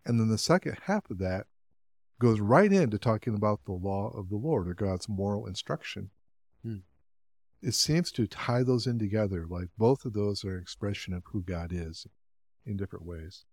[0.06, 1.48] And then the second half of that
[2.20, 6.12] goes right into talking about the law of the Lord or God's moral instruction.
[6.64, 6.78] Hmm.
[7.62, 11.24] It seems to tie those in together, like both of those are an expression of
[11.32, 12.08] who God is
[12.66, 13.44] in different ways.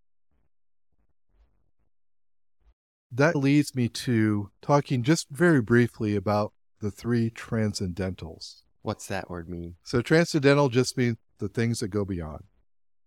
[3.12, 8.62] that leads me to talking just very briefly about the three transcendentals.
[8.82, 9.74] What's that word mean?
[9.82, 12.44] So, transcendental just means the things that go beyond.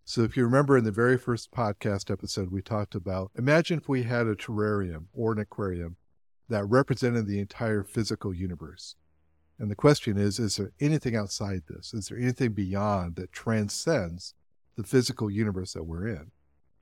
[0.05, 3.87] So, if you remember in the very first podcast episode, we talked about imagine if
[3.87, 5.95] we had a terrarium or an aquarium
[6.49, 8.95] that represented the entire physical universe.
[9.57, 11.93] And the question is is there anything outside this?
[11.93, 14.33] Is there anything beyond that transcends
[14.75, 16.31] the physical universe that we're in?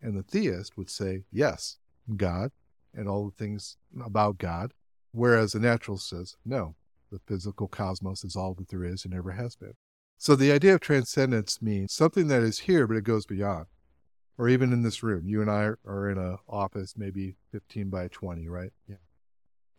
[0.02, 1.78] And the theist would say, yes,
[2.18, 2.52] God,
[2.92, 4.74] and all the things about God,
[5.12, 6.74] whereas the naturalist says, no,
[7.12, 9.74] the physical cosmos is all that there is and ever has been.
[10.22, 13.66] So the idea of transcendence means something that is here, but it goes beyond.
[14.38, 18.08] Or even in this room, you and I are in an office, maybe 15 by
[18.08, 18.70] 20, right?
[18.88, 18.98] Yeah.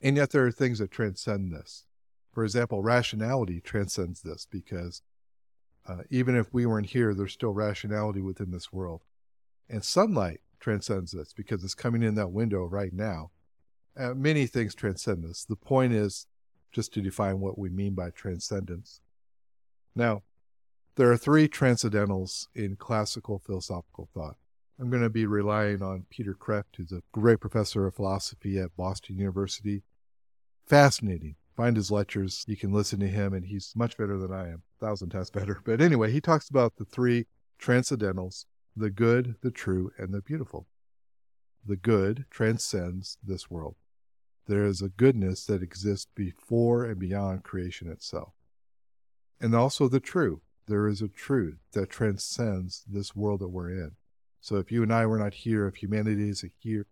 [0.01, 1.85] And yet there are things that transcend this.
[2.33, 5.03] For example, rationality transcends this because
[5.87, 9.03] uh, even if we weren't here, there's still rationality within this world.
[9.71, 13.31] And sunlight transcends this because it's coming in that window right now.
[13.97, 15.45] Uh, many things transcend this.
[15.45, 16.27] The point is
[16.73, 19.01] just to define what we mean by transcendence.
[19.95, 20.23] Now,
[20.97, 24.37] there are three transcendentals in classical philosophical thought.
[24.79, 28.77] I'm going to be relying on Peter Kreeft, who's a great professor of philosophy at
[28.77, 29.83] Boston University.
[30.67, 31.37] Fascinating.
[31.57, 32.45] Find his lectures.
[32.47, 35.31] You can listen to him, and he's much better than I am, a thousand times
[35.31, 35.61] better.
[35.65, 37.27] But anyway, he talks about the three
[37.61, 40.67] transcendentals the good, the true, and the beautiful.
[41.67, 43.77] The good transcends this world.
[44.47, 48.33] There is a goodness that exists before and beyond creation itself.
[49.41, 50.41] And also the true.
[50.67, 53.93] There is a truth that transcends this world that we're in.
[54.41, 56.87] So if you and I were not here, if humanity is here,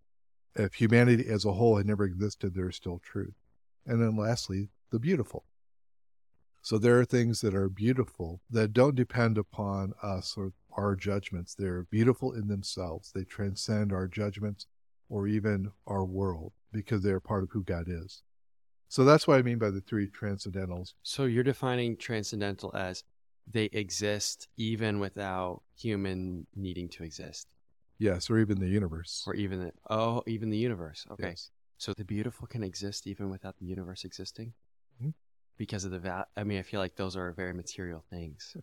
[0.54, 3.34] if humanity as a whole had never existed, there is still truth.
[3.86, 5.44] And then lastly, the beautiful.
[6.62, 11.54] So there are things that are beautiful that don't depend upon us or our judgments.
[11.54, 13.12] They're beautiful in themselves.
[13.12, 14.66] They transcend our judgments
[15.08, 18.22] or even our world because they're part of who God is.
[18.88, 20.94] So that's what I mean by the three transcendentals.
[21.02, 23.04] So you're defining transcendental as
[23.46, 27.48] they exist even without human needing to exist.
[27.98, 29.24] Yes, or even the universe.
[29.26, 31.06] Or even the, oh, even the universe.
[31.10, 31.30] Okay.
[31.30, 31.50] Yes.
[31.76, 34.54] So the beautiful can exist even without the universe existing?
[35.02, 35.14] Mhm.
[35.56, 38.56] Because of the val I mean, I feel like those are very material things.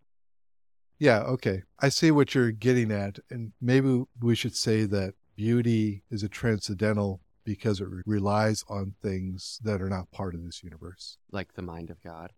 [0.99, 1.63] Yeah, okay.
[1.79, 3.19] I see what you're getting at.
[3.29, 8.95] And maybe we should say that beauty is a transcendental because it re- relies on
[9.01, 11.17] things that are not part of this universe.
[11.31, 12.33] Like the mind of God.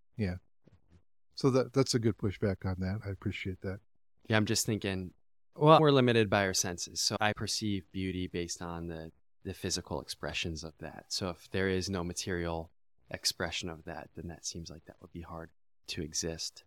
[1.40, 3.00] So that that's a good pushback on that.
[3.08, 3.80] I appreciate that.
[4.28, 5.12] Yeah, I'm just thinking,
[5.56, 7.00] well, we're limited by our senses.
[7.00, 9.14] So I perceive beauty based on the,
[9.46, 11.06] the physical expressions of that.
[11.08, 12.72] So if there is no material
[13.10, 15.50] expression of that, then that seems like that would be hard
[15.88, 16.66] to exist.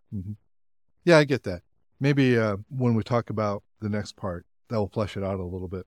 [1.05, 1.61] Yeah, I get that.
[2.01, 5.45] Maybe uh, when we talk about the next part, that will flesh it out a
[5.45, 5.87] little bit.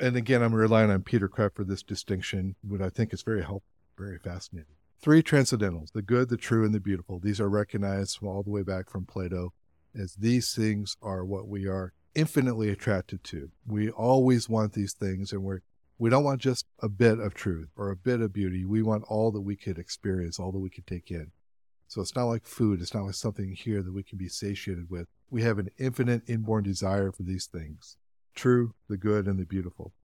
[0.00, 3.42] And again, I'm relying on Peter Kreeft for this distinction, which I think is very
[3.42, 4.72] helpful, very fascinating.
[5.00, 7.18] Three transcendentals, the good, the true, and the beautiful.
[7.18, 9.52] These are recognized from all the way back from Plato
[9.94, 13.50] as these things are what we are infinitely attracted to.
[13.66, 15.60] We always want these things and we're
[15.98, 18.66] we don't want just a bit of truth or a bit of beauty.
[18.66, 21.30] We want all that we could experience, all that we could take in.
[21.88, 22.82] So it's not like food.
[22.82, 25.06] It's not like something here that we can be satiated with.
[25.30, 27.96] We have an infinite inborn desire for these things
[28.34, 29.94] true, the good, and the beautiful.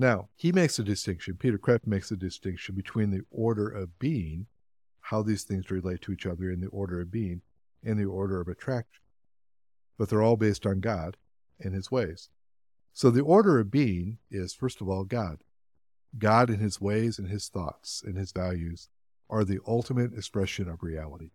[0.00, 4.46] Now, he makes a distinction, Peter Kreeft makes a distinction between the order of being,
[5.02, 7.42] how these things relate to each other in the order of being,
[7.84, 9.02] and the order of attraction.
[9.98, 11.18] But they're all based on God
[11.60, 12.30] and his ways.
[12.94, 15.40] So the order of being is, first of all, God.
[16.16, 18.88] God and his ways and his thoughts and his values
[19.28, 21.32] are the ultimate expression of reality.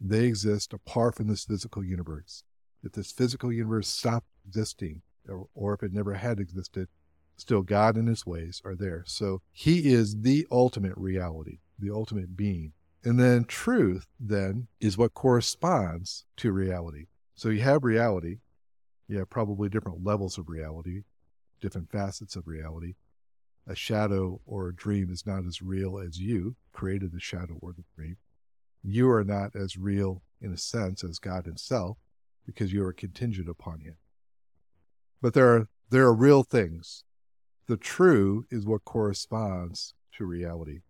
[0.00, 2.42] They exist apart from this physical universe.
[2.82, 5.02] If this physical universe stopped existing,
[5.54, 6.88] or if it never had existed,
[7.40, 9.02] still God and his ways are there.
[9.06, 12.72] So he is the ultimate reality, the ultimate being.
[13.02, 17.06] And then truth then is what corresponds to reality.
[17.34, 18.38] So you have reality,
[19.08, 21.04] you have probably different levels of reality,
[21.60, 22.94] different facets of reality.
[23.66, 27.72] A shadow or a dream is not as real as you created the shadow or
[27.72, 28.16] the dream.
[28.82, 31.98] You are not as real in a sense as God himself
[32.46, 33.96] because you are contingent upon him.
[35.22, 37.04] But there are there are real things.
[37.66, 40.80] The true is what corresponds to reality.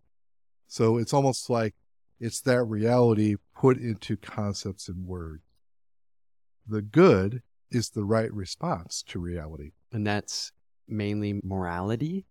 [0.66, 1.74] So it's almost like
[2.20, 5.42] it's that reality put into concepts and words.
[6.66, 9.72] The good is the right response to reality.
[9.92, 10.52] And that's
[10.86, 12.26] mainly morality.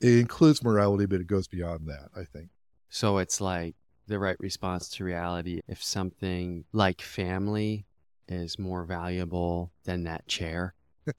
[0.00, 2.48] It includes morality, but it goes beyond that, I think.
[2.88, 3.74] So it's like
[4.06, 5.60] the right response to reality.
[5.68, 7.86] If something like family
[8.28, 10.74] is more valuable than that chair,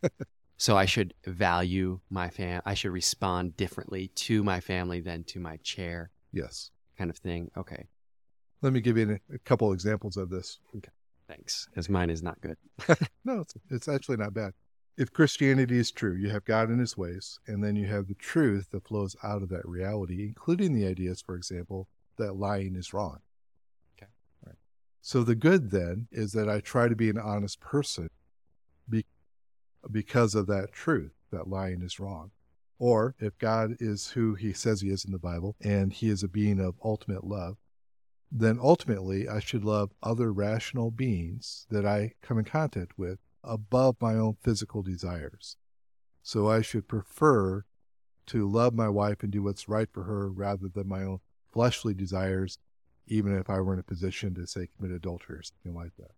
[0.63, 2.61] so I should value my fam.
[2.65, 6.71] I should respond differently to my family than to my chair, Yes.
[6.97, 7.51] kind of thing.
[7.57, 7.87] Okay,
[8.61, 10.59] Let me give you a, a couple examples of this.
[10.77, 10.89] Okay.
[11.27, 12.55] thanks, because mine is not good.
[13.25, 14.53] No, it's, it's actually not bad.
[14.97, 18.13] If Christianity is true, you have God and his ways, and then you have the
[18.15, 22.93] truth that flows out of that reality, including the ideas, for example, that lying is
[22.93, 23.19] wrong.
[23.97, 24.09] Okay.
[24.45, 24.55] Right.
[25.01, 28.07] So the good then is that I try to be an honest person
[29.91, 32.31] because of that truth, that lying is wrong.
[32.79, 36.23] Or if God is who he says he is in the Bible, and he is
[36.23, 37.57] a being of ultimate love,
[38.31, 43.97] then ultimately I should love other rational beings that I come in contact with above
[44.01, 45.55] my own physical desires.
[46.23, 47.63] So I should prefer
[48.27, 51.19] to love my wife and do what's right for her rather than my own
[51.51, 52.57] fleshly desires
[53.07, 56.11] even if I were in a position to say commit adultery or something like that.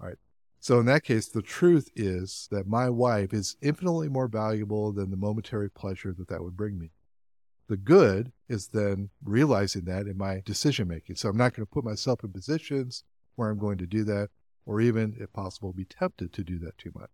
[0.00, 0.16] All right.
[0.60, 5.10] So in that case, the truth is that my wife is infinitely more valuable than
[5.10, 6.90] the momentary pleasure that that would bring me.
[7.68, 11.16] The good is then realizing that in my decision making.
[11.16, 13.04] So I'm not going to put myself in positions
[13.34, 14.30] where I'm going to do that,
[14.64, 17.10] or even, if possible, be tempted to do that too much.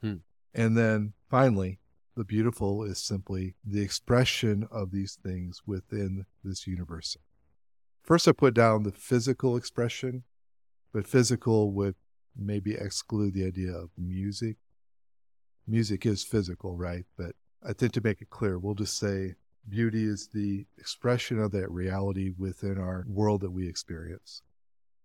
[0.00, 0.16] Hmm.
[0.54, 1.78] And then finally,
[2.16, 7.16] the beautiful is simply the expression of these things within this universe.
[8.02, 10.24] First, I put down the physical expression,
[10.92, 11.94] but physical would
[12.40, 14.56] maybe exclude the idea of music.
[15.66, 17.04] Music is physical, right?
[17.16, 19.34] But I think to make it clear, we'll just say
[19.68, 24.42] beauty is the expression of that reality within our world that we experience.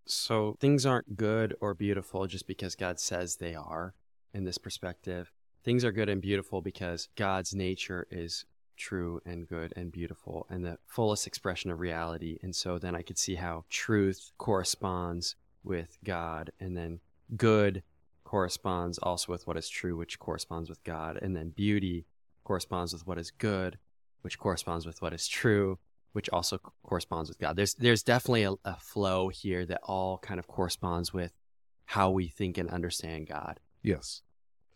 [0.06, 3.94] So things aren't good or beautiful just because God says they are
[4.34, 5.32] in this perspective.
[5.64, 8.46] Things are good and beautiful because God's nature is
[8.78, 12.38] true and good and beautiful and the fullest expression of reality.
[12.44, 17.00] And so then I could see how truth corresponds with God and then
[17.36, 17.84] good
[18.26, 21.18] corresponds also with what is true, which corresponds with God.
[21.22, 22.06] And then beauty
[22.44, 23.78] corresponds with what is good,
[24.22, 25.80] which corresponds with what is true,
[26.12, 27.56] which also corresponds with God.
[27.56, 31.34] There's there's definitely a, a flow here that all kind of corresponds with
[31.86, 33.60] how we think and understand God.
[33.82, 34.22] Yes.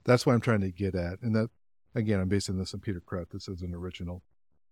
[0.05, 1.21] That's what I'm trying to get at.
[1.21, 1.49] And that
[1.95, 3.31] again, I'm basing this on Peter Kreeft.
[3.31, 4.23] This is an original.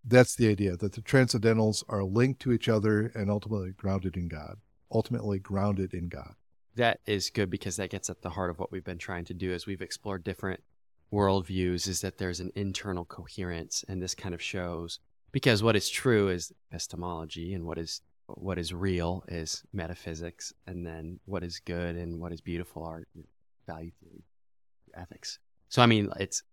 [0.05, 4.27] That's the idea that the transcendentals are linked to each other and ultimately grounded in
[4.27, 4.57] God.
[4.89, 6.35] Ultimately grounded in God
[6.77, 9.33] that is good because that gets at the heart of what we've been trying to
[9.33, 10.61] do as we've explored different
[11.11, 14.99] worldviews is that there's an internal coherence and this kind of shows.
[15.31, 20.85] Because what is true is epistemology and what is what is real is metaphysics and
[20.85, 23.05] then what is good and what is beautiful are
[23.65, 24.23] value theory
[24.95, 25.39] ethics.
[25.69, 26.43] So i mean it's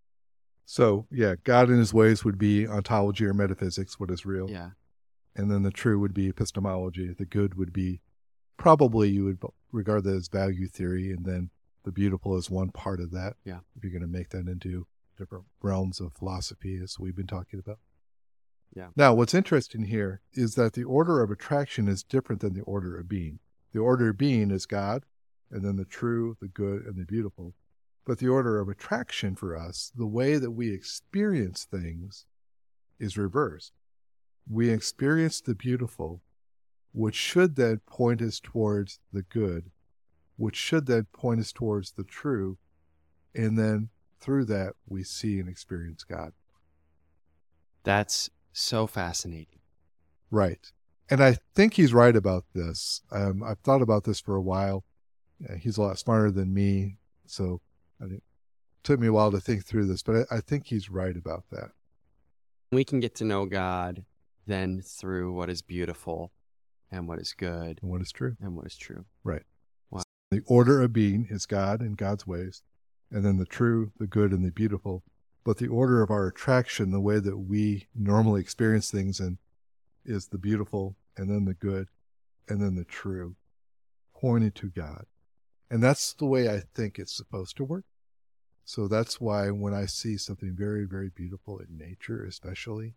[0.66, 4.48] so yeah god and his ways would be ontology or metaphysics what is real.
[4.48, 4.70] Yeah.
[5.36, 8.00] And then the true would be epistemology the good would be
[8.56, 9.38] probably you would
[9.72, 11.50] regard that as value theory, and then
[11.84, 13.34] the beautiful is one part of that.
[13.44, 13.58] Yeah.
[13.76, 14.86] If you're going to make that into
[15.16, 17.78] different realms of philosophy, as we've been talking about.
[18.74, 18.88] Yeah.
[18.96, 22.98] Now, what's interesting here is that the order of attraction is different than the order
[22.98, 23.38] of being.
[23.72, 25.04] The order of being is God,
[25.50, 27.54] and then the true, the good, and the beautiful.
[28.04, 32.26] But the order of attraction for us, the way that we experience things,
[32.98, 33.72] is reversed.
[34.50, 36.20] We experience the beautiful
[36.94, 39.70] which should then point us towards the good,
[40.36, 42.56] which should then point us towards the true.
[43.34, 43.88] And then
[44.20, 46.32] through that, we see and experience God.
[47.82, 49.58] That's so fascinating.
[50.30, 50.70] Right.
[51.10, 53.02] And I think he's right about this.
[53.10, 54.84] Um, I've thought about this for a while.
[55.46, 56.98] Uh, he's a lot smarter than me.
[57.26, 57.60] So
[58.00, 58.22] it
[58.84, 61.44] took me a while to think through this, but I, I think he's right about
[61.50, 61.70] that.
[62.70, 64.04] We can get to know God
[64.46, 66.30] then through what is beautiful
[66.94, 69.04] and what is good and what is true and what is true.
[69.24, 69.42] Right.
[69.90, 70.02] Wow.
[70.30, 72.62] The order of being is God and God's ways,
[73.10, 75.02] and then the true, the good, and the beautiful.
[75.44, 79.38] But the order of our attraction, the way that we normally experience things, and
[80.04, 81.88] is the beautiful, and then the good,
[82.48, 83.36] and then the true,
[84.14, 85.04] pointing to God.
[85.70, 87.84] And that's the way I think it's supposed to work.
[88.64, 92.94] So that's why when I see something very, very beautiful in nature, especially,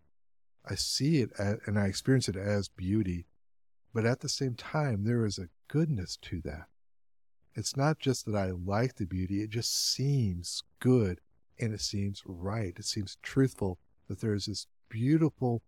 [0.64, 3.26] I see it as, and I experience it as beauty
[3.92, 6.66] but at the same time, there is a goodness to that.
[7.54, 11.20] It's not just that I like the beauty, it just seems good
[11.58, 12.74] and it seems right.
[12.76, 13.78] It seems truthful
[14.08, 15.62] that there is this beautiful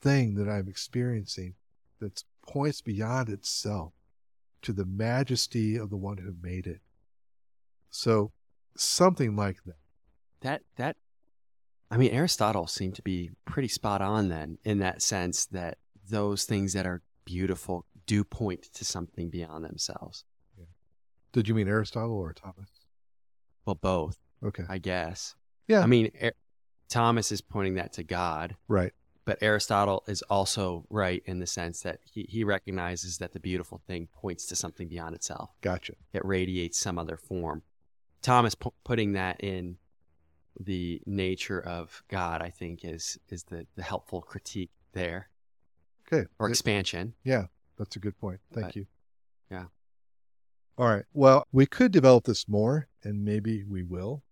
[0.00, 1.54] thing that I'm experiencing
[1.98, 3.92] that points beyond itself
[4.62, 6.80] to the majesty of the one who made it.
[7.90, 8.32] So,
[8.76, 9.76] something like that.
[10.40, 10.96] That, that,
[11.90, 16.44] I mean, Aristotle seemed to be pretty spot on then in that sense that those
[16.44, 20.24] things that are beautiful do point to something beyond themselves.
[20.58, 20.66] Yeah.
[21.32, 22.70] Did you mean Aristotle or Thomas?
[23.64, 24.18] Well, both.
[24.44, 24.64] Okay.
[24.68, 25.34] I guess.
[25.68, 25.80] Yeah.
[25.80, 26.32] I mean, er-
[26.88, 28.56] Thomas is pointing that to God.
[28.68, 28.92] Right.
[29.24, 33.80] But Aristotle is also right in the sense that he, he recognizes that the beautiful
[33.86, 35.50] thing points to something beyond itself.
[35.62, 35.94] Gotcha.
[36.12, 37.62] It radiates some other form.
[38.20, 39.78] Thomas p- putting that in
[40.60, 45.28] the nature of God, I think, is is the, the helpful critique there.
[46.06, 46.26] Okay.
[46.38, 47.14] Or expansion.
[47.24, 47.46] Yeah,
[47.78, 48.40] that's a good point.
[48.52, 48.86] Thank but, you.
[49.50, 49.64] Yeah.
[50.76, 51.04] All right.
[51.12, 54.22] Well, we could develop this more, and maybe we will.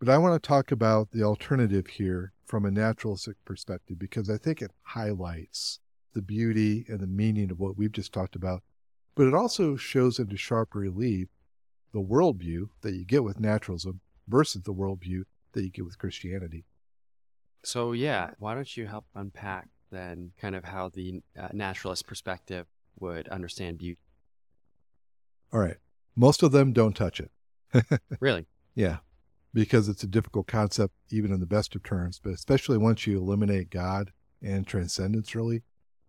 [0.00, 4.36] But I want to talk about the alternative here from a naturalistic perspective because I
[4.36, 5.80] think it highlights
[6.14, 8.62] the beauty and the meaning of what we've just talked about.
[9.14, 11.28] But it also shows into sharp relief
[11.92, 16.64] the worldview that you get with naturalism versus the worldview that you get with Christianity.
[17.64, 22.66] So, yeah, why don't you help unpack then kind of how the uh, naturalist perspective
[22.98, 24.00] would understand beauty.
[25.52, 25.76] All right.
[26.16, 27.30] Most of them don't touch it.
[28.20, 28.46] Really?
[28.74, 28.98] Yeah.
[29.54, 33.18] Because it's a difficult concept, even in the best of terms, but especially once you
[33.18, 34.12] eliminate God
[34.42, 35.62] and transcendence, really,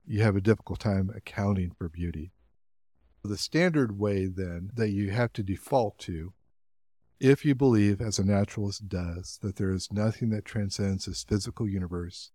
[0.05, 2.31] you have a difficult time accounting for beauty.
[3.23, 6.33] The standard way, then, that you have to default to,
[7.19, 11.67] if you believe, as a naturalist does, that there is nothing that transcends this physical
[11.67, 12.31] universe,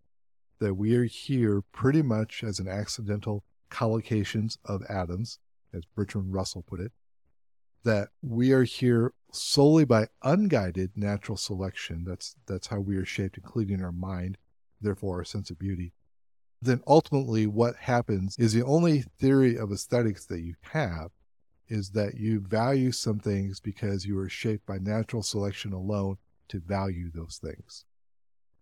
[0.65, 5.39] that we are here pretty much as an accidental collocations of atoms,
[5.75, 6.91] as Bertrand Russell put it,
[7.83, 12.05] that we are here solely by unguided natural selection.
[12.07, 14.39] That's that's how we are shaped, including our mind,
[14.81, 15.93] therefore our sense of beauty.
[16.62, 21.11] Then ultimately what happens is the only theory of aesthetics that you have
[21.69, 26.17] is that you value some things because you are shaped by natural selection alone
[26.49, 27.85] to value those things.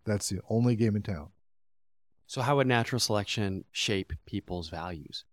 [0.04, 1.30] That's the only game in town,
[2.32, 5.26] So, how would natural selection shape people's values?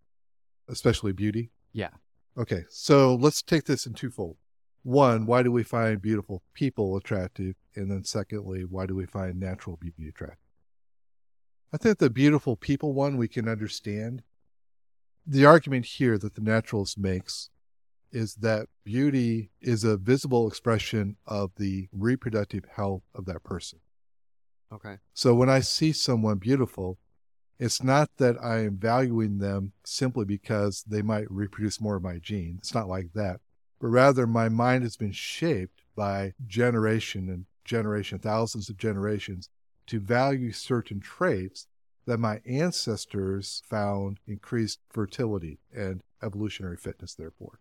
[0.67, 1.49] especially beauty.
[1.71, 1.91] Yeah.
[2.37, 4.35] Okay, so let's take this in twofold.
[4.83, 7.55] One, why do we find beautiful people attractive?
[7.73, 10.37] And then secondly, why do we find natural beauty attractive?
[11.73, 14.23] I think the beautiful people one we can understand.
[15.25, 17.49] The argument here that the naturalist makes
[18.11, 23.79] is that beauty is a visible expression of the reproductive health of that person.
[24.71, 24.97] Okay.
[25.13, 26.97] So when I see someone beautiful,
[27.57, 32.17] it's not that I am valuing them simply because they might reproduce more of my
[32.17, 32.55] gene.
[32.59, 33.41] It's not like that.
[33.79, 39.49] But rather, my mind has been shaped by generation and generation, thousands of generations,
[39.87, 41.67] to value certain traits
[42.05, 47.59] that my ancestors found increased fertility and evolutionary fitness, therefore.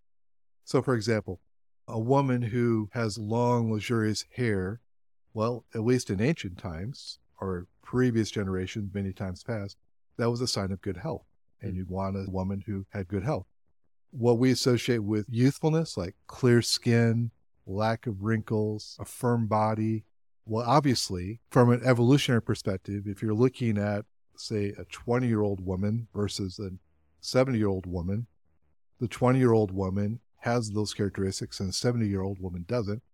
[0.64, 1.40] So, for example,
[1.86, 4.80] a woman who has long, luxurious hair,
[5.38, 9.76] well, at least in ancient times or previous generations, many times past,
[10.16, 11.26] that was a sign of good health.
[11.62, 11.76] And hmm.
[11.76, 13.46] you'd want a woman who had good health.
[14.10, 17.30] What we associate with youthfulness, like clear skin,
[17.68, 20.02] lack of wrinkles, a firm body,
[20.44, 25.64] well, obviously, from an evolutionary perspective, if you're looking at, say, a 20 year old
[25.64, 26.70] woman versus a
[27.20, 28.26] 70 year old woman,
[28.98, 33.04] the 20 year old woman has those characteristics and the 70 year old woman doesn't.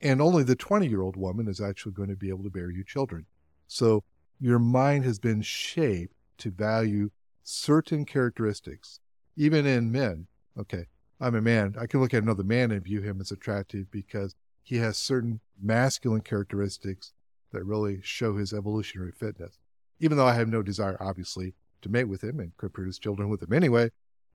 [0.00, 2.70] And only the 20 year old woman is actually going to be able to bear
[2.70, 3.26] you children.
[3.66, 4.04] So
[4.40, 7.10] your mind has been shaped to value
[7.42, 9.00] certain characteristics,
[9.36, 10.26] even in men.
[10.58, 10.86] Okay,
[11.20, 11.74] I'm a man.
[11.78, 15.40] I can look at another man and view him as attractive because he has certain
[15.60, 17.12] masculine characteristics
[17.52, 19.58] that really show his evolutionary fitness.
[20.00, 23.28] Even though I have no desire, obviously, to mate with him and could produce children
[23.28, 23.90] with him anyway,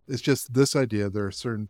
[0.07, 1.69] it's just this idea there are certain,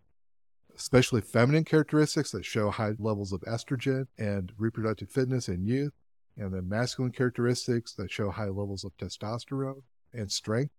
[0.80, 5.94] especially feminine characteristics that show high levels of estrogen and reproductive fitness in youth,
[6.38, 9.82] and then masculine characteristics that show high levels of testosterone
[10.14, 10.74] and strength.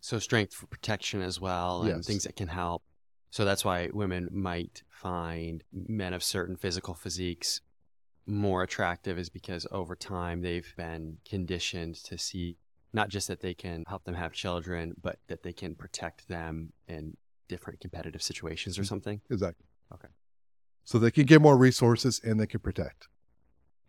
[0.00, 2.06] So, strength for protection as well and Yes.
[2.06, 2.82] things that can help.
[3.30, 7.60] So, that's why women might find men of certain physical physiques
[8.26, 12.56] more attractive, is because over time they've been conditioned to see
[12.92, 16.72] not just that they can help them have children, but that they can protect them
[16.86, 17.16] in
[17.48, 18.88] different competitive situations or Mhm.
[18.88, 19.20] something.
[19.30, 19.66] Exactly.
[19.92, 20.08] Okay.
[20.84, 23.08] So they can get more resources and they can protect.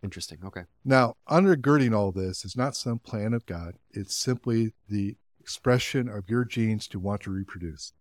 [0.04, 0.44] Interesting.
[0.44, 0.66] Okay.
[0.84, 3.80] Now, undergirding all this is not some plan of God.
[3.92, 7.94] It's simply the expression of your genes to want to reproduce.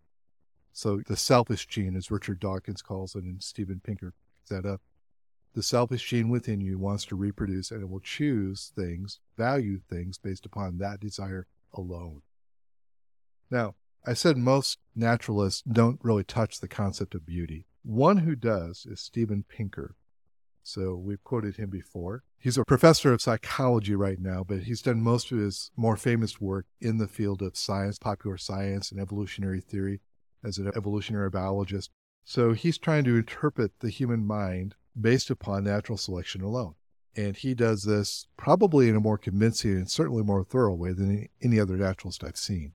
[0.72, 4.12] So the selfish gene, as Richard Dawkins calls it, and Steven Pinker
[4.48, 4.82] that up.
[5.54, 10.18] The selfish gene within you wants to reproduce and it will choose things, value things
[10.18, 12.22] based upon that desire alone.
[13.50, 13.76] Now,
[14.06, 17.66] I said most naturalists don't really touch the concept of beauty.
[17.82, 19.94] One who does is Steven Pinker.
[20.62, 22.22] So we've quoted him before.
[22.38, 26.40] He's a professor of psychology right now, but he's done most of his more famous
[26.40, 30.00] work in the field of science, popular science, and evolutionary theory
[30.42, 31.90] as an evolutionary biologist.
[32.24, 36.74] So he's trying to interpret the human mind based upon natural selection alone.
[37.16, 41.28] And he does this probably in a more convincing and certainly more thorough way than
[41.42, 42.72] any other naturalist I've seen.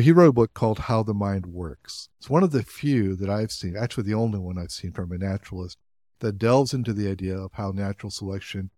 [0.00, 2.08] He wrote a book called How the Mind Works.
[2.18, 5.10] It's one of the few that I've seen, actually the only one I've seen from
[5.10, 5.76] a naturalist,
[6.20, 8.70] that delves into the idea of how natural selection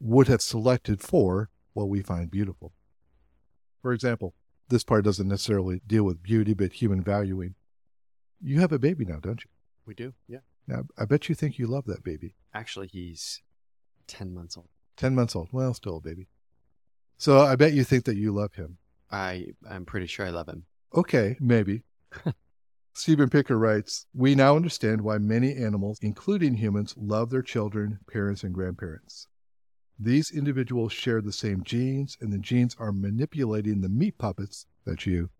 [0.00, 2.72] would have selected for what we find beautiful.
[3.80, 4.34] For example,
[4.68, 7.54] this part doesn't necessarily deal with beauty, but human valuing.
[8.42, 9.50] You have a baby now, don't you?
[9.86, 10.14] We do.
[10.26, 10.40] Yeah.
[10.66, 12.34] Now, I bet you think you love that baby.
[12.52, 13.40] Actually, he's
[14.08, 14.68] 10 months old.
[14.96, 15.48] 10 months old.
[15.52, 16.26] Well, still a baby.
[17.18, 18.78] So I bet you think that you love him.
[19.10, 20.64] I, I'm pretty sure I love him.
[20.94, 21.82] Okay, maybe.
[22.94, 28.42] Steven Pinker writes We now understand why many animals, including humans, love their children, parents,
[28.42, 29.28] and grandparents.
[29.98, 35.06] These individuals share the same genes, and the genes are manipulating the meat puppets, that's
[35.06, 35.30] you,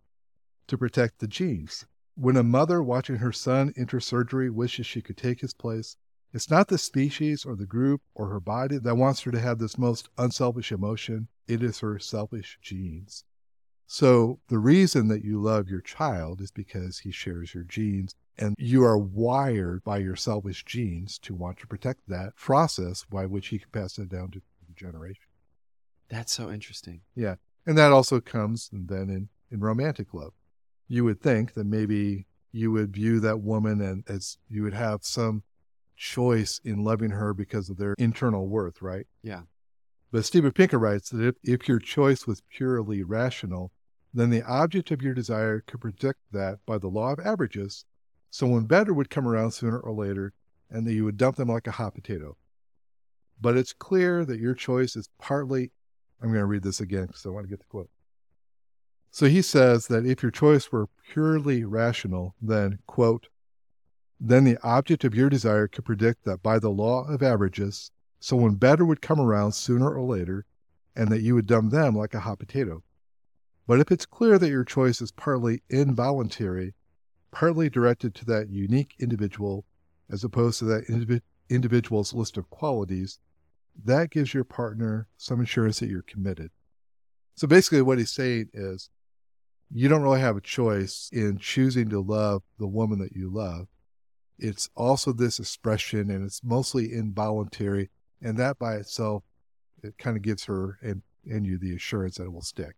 [0.66, 1.86] to protect the genes.
[2.14, 5.96] When a mother watching her son enter surgery wishes she could take his place,
[6.32, 9.58] it's not the species or the group or her body that wants her to have
[9.58, 11.28] this most unselfish emotion.
[11.46, 13.24] It is her selfish genes.
[13.86, 18.54] So the reason that you love your child is because he shares your genes and
[18.58, 23.48] you are wired by your selfish genes to want to protect that process by which
[23.48, 25.24] he can pass it down to the generation.
[26.08, 27.00] That's so interesting.
[27.14, 27.36] Yeah.
[27.64, 30.32] And that also comes then in, in romantic love.
[30.88, 35.04] You would think that maybe you would view that woman and as you would have
[35.04, 35.42] some
[35.96, 39.06] choice in loving her because of their internal worth, right?
[39.22, 39.42] Yeah.
[40.12, 43.72] But Steven Pinker writes that if, if your choice was purely rational,
[44.16, 47.84] then the object of your desire could predict that by the law of averages,
[48.30, 50.32] someone better would come around sooner or later
[50.70, 52.36] and that you would dump them like a hot potato.
[53.40, 55.70] But it's clear that your choice is partly,
[56.22, 57.90] I'm going to read this again because I want to get the quote.
[59.10, 63.28] So he says that if your choice were purely rational, then, quote,
[64.18, 68.54] then the object of your desire could predict that by the law of averages, someone
[68.54, 70.46] better would come around sooner or later
[70.94, 72.82] and that you would dump them like a hot potato.
[73.66, 76.74] But if it's clear that your choice is partly involuntary,
[77.32, 79.64] partly directed to that unique individual
[80.10, 83.18] as opposed to that indiv- individual's list of qualities,
[83.84, 86.50] that gives your partner some assurance that you're committed.
[87.34, 88.88] So basically, what he's saying is
[89.70, 93.66] you don't really have a choice in choosing to love the woman that you love.
[94.38, 97.90] It's also this expression, and it's mostly involuntary.
[98.22, 99.24] And that by itself,
[99.82, 102.76] it kind of gives her and, and you the assurance that it will stick.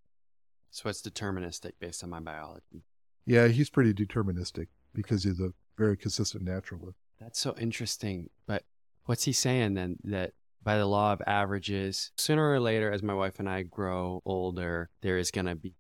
[0.71, 2.83] So it's deterministic based on my biology.
[3.27, 6.99] Yeah, he's pretty deterministic because he's a very consistent naturalist.
[7.21, 8.31] That's so interesting.
[8.47, 8.65] But
[9.05, 9.97] what's he saying then?
[10.05, 14.23] That by the law of averages, sooner or later, as my wife and I grow
[14.25, 15.75] older, there is going to be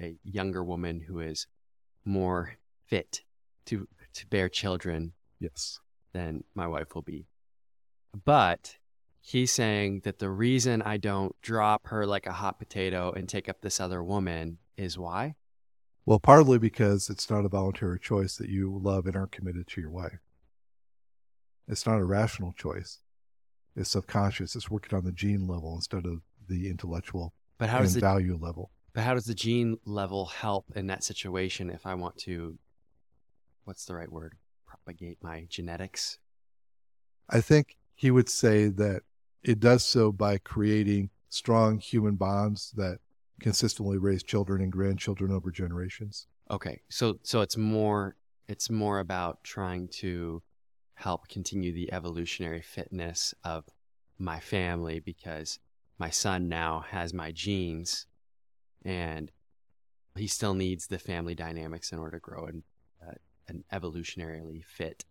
[0.00, 1.46] a younger woman who is
[2.04, 2.54] more
[2.86, 3.22] fit
[3.66, 5.80] to to bear children Yes.
[6.12, 7.26] than my wife will be.
[8.24, 8.76] But
[9.26, 13.48] he's saying that the reason I don't drop her like a hot potato and take
[13.48, 15.34] up this other woman is why?
[16.04, 19.80] Well, partly because it's not a voluntary choice that you love and are committed to
[19.80, 20.20] your wife.
[21.66, 23.00] It's not a rational choice.
[23.74, 24.54] It's subconscious.
[24.54, 28.00] It's working on the gene level instead of the intellectual But how and does the
[28.00, 28.70] value level.
[28.92, 32.56] but how does the gene level help in that situation if I want to
[33.64, 34.34] what's the right word?
[34.66, 36.18] Propagate my genetics?
[37.28, 39.02] I think he would say that
[39.42, 42.98] it does so by creating strong human bonds that
[43.40, 46.26] consistently raise children and grandchildren over generations.
[46.50, 46.80] Okay.
[46.88, 48.16] So so it's more
[48.48, 50.42] it's more about trying to
[50.94, 53.64] help continue the evolutionary fitness of
[54.18, 55.58] my family because
[55.98, 58.06] my son now has my genes
[58.84, 59.30] and
[60.16, 62.62] he still needs the family dynamics in order to grow an,
[63.06, 63.12] uh,
[63.48, 65.04] an evolutionarily fit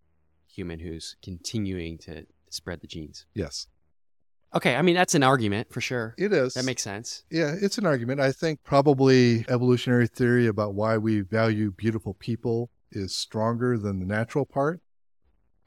[0.48, 3.26] human who's continuing to spread the genes.
[3.34, 3.68] Yes,
[4.54, 6.16] Okay, I mean that's an argument for sure.
[6.18, 6.54] it is.
[6.54, 7.24] That makes sense.
[7.30, 8.22] Yeah, it's an argument.
[8.22, 14.06] I think probably evolutionary theory about why we value beautiful people is stronger than the
[14.06, 14.82] natural part.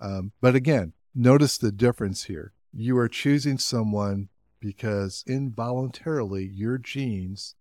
[0.01, 2.53] Um, but again, notice the difference here.
[2.73, 4.29] You are choosing someone
[4.61, 7.55] because involuntarily your genes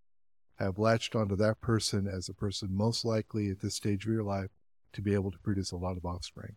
[0.58, 4.24] have latched onto that person as a person most likely at this stage of your
[4.24, 4.50] life
[4.92, 6.56] to be able to produce a lot of offspring.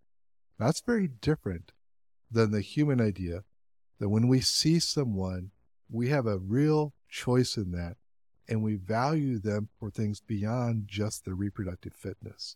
[0.58, 1.72] That's very different
[2.32, 3.44] than the human idea
[4.02, 5.52] that when we see someone,
[5.92, 7.98] we have a real choice in that
[8.50, 12.56] and we value them for things beyond just their reproductive fitness.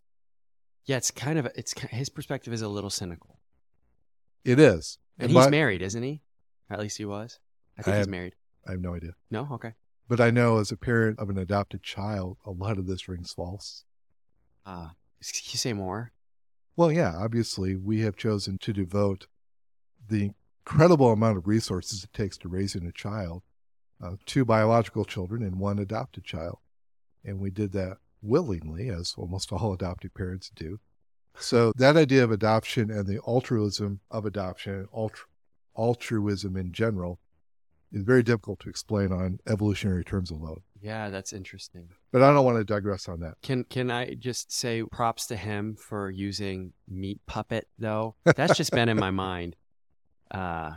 [0.86, 3.38] Yeah, it's kind of it's his perspective is a little cynical.
[4.44, 4.98] It is.
[5.20, 6.24] And my- he's married, isn't he?
[6.68, 7.38] At least he was.
[7.78, 8.34] I think I he's have- married.
[8.68, 9.12] I have no idea.
[9.30, 9.48] No?
[9.52, 9.74] Okay.
[10.08, 13.32] But I know as a parent of an adopted child, a lot of this rings
[13.34, 13.86] false.
[14.66, 14.90] Uh,
[15.22, 16.12] can you say more?
[16.76, 19.28] Well, yeah, obviously, we have chosen to devote
[20.08, 20.32] the
[20.66, 23.44] incredible amount of resources it takes to raising a child,
[24.04, 26.58] uh, two biological children and one adopted child.
[27.24, 30.80] And we did that willingly, as almost all adopted parents do.
[31.38, 35.26] So, that idea of adoption and the altruism of adoption, altru-
[35.78, 37.20] altruism in general,
[37.92, 40.62] is very difficult to explain on evolutionary terms alone.
[40.82, 41.90] Yeah, that's interesting.
[42.12, 43.36] But I don't want to digress on that.
[43.42, 48.16] Can can I just say props to him for using meat puppet though?
[48.36, 49.56] That's just been in my mind.
[50.32, 50.76] Uh,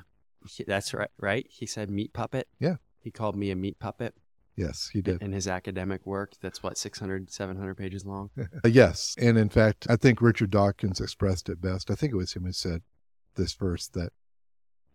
[0.49, 1.46] he- that's right, right?
[1.51, 2.49] He said meat puppet.
[2.61, 2.76] Yeah.
[3.01, 4.14] He called me a meat puppet
[4.57, 5.22] Yes, he did.
[5.22, 6.32] in his academic work.
[6.40, 8.30] That's what 600, 700 pages long.
[8.64, 9.14] Uh, yes.
[9.18, 11.90] And in fact, I think Richard Dawkins expressed it best.
[11.90, 12.82] I think it was him who said
[13.36, 14.12] this verse that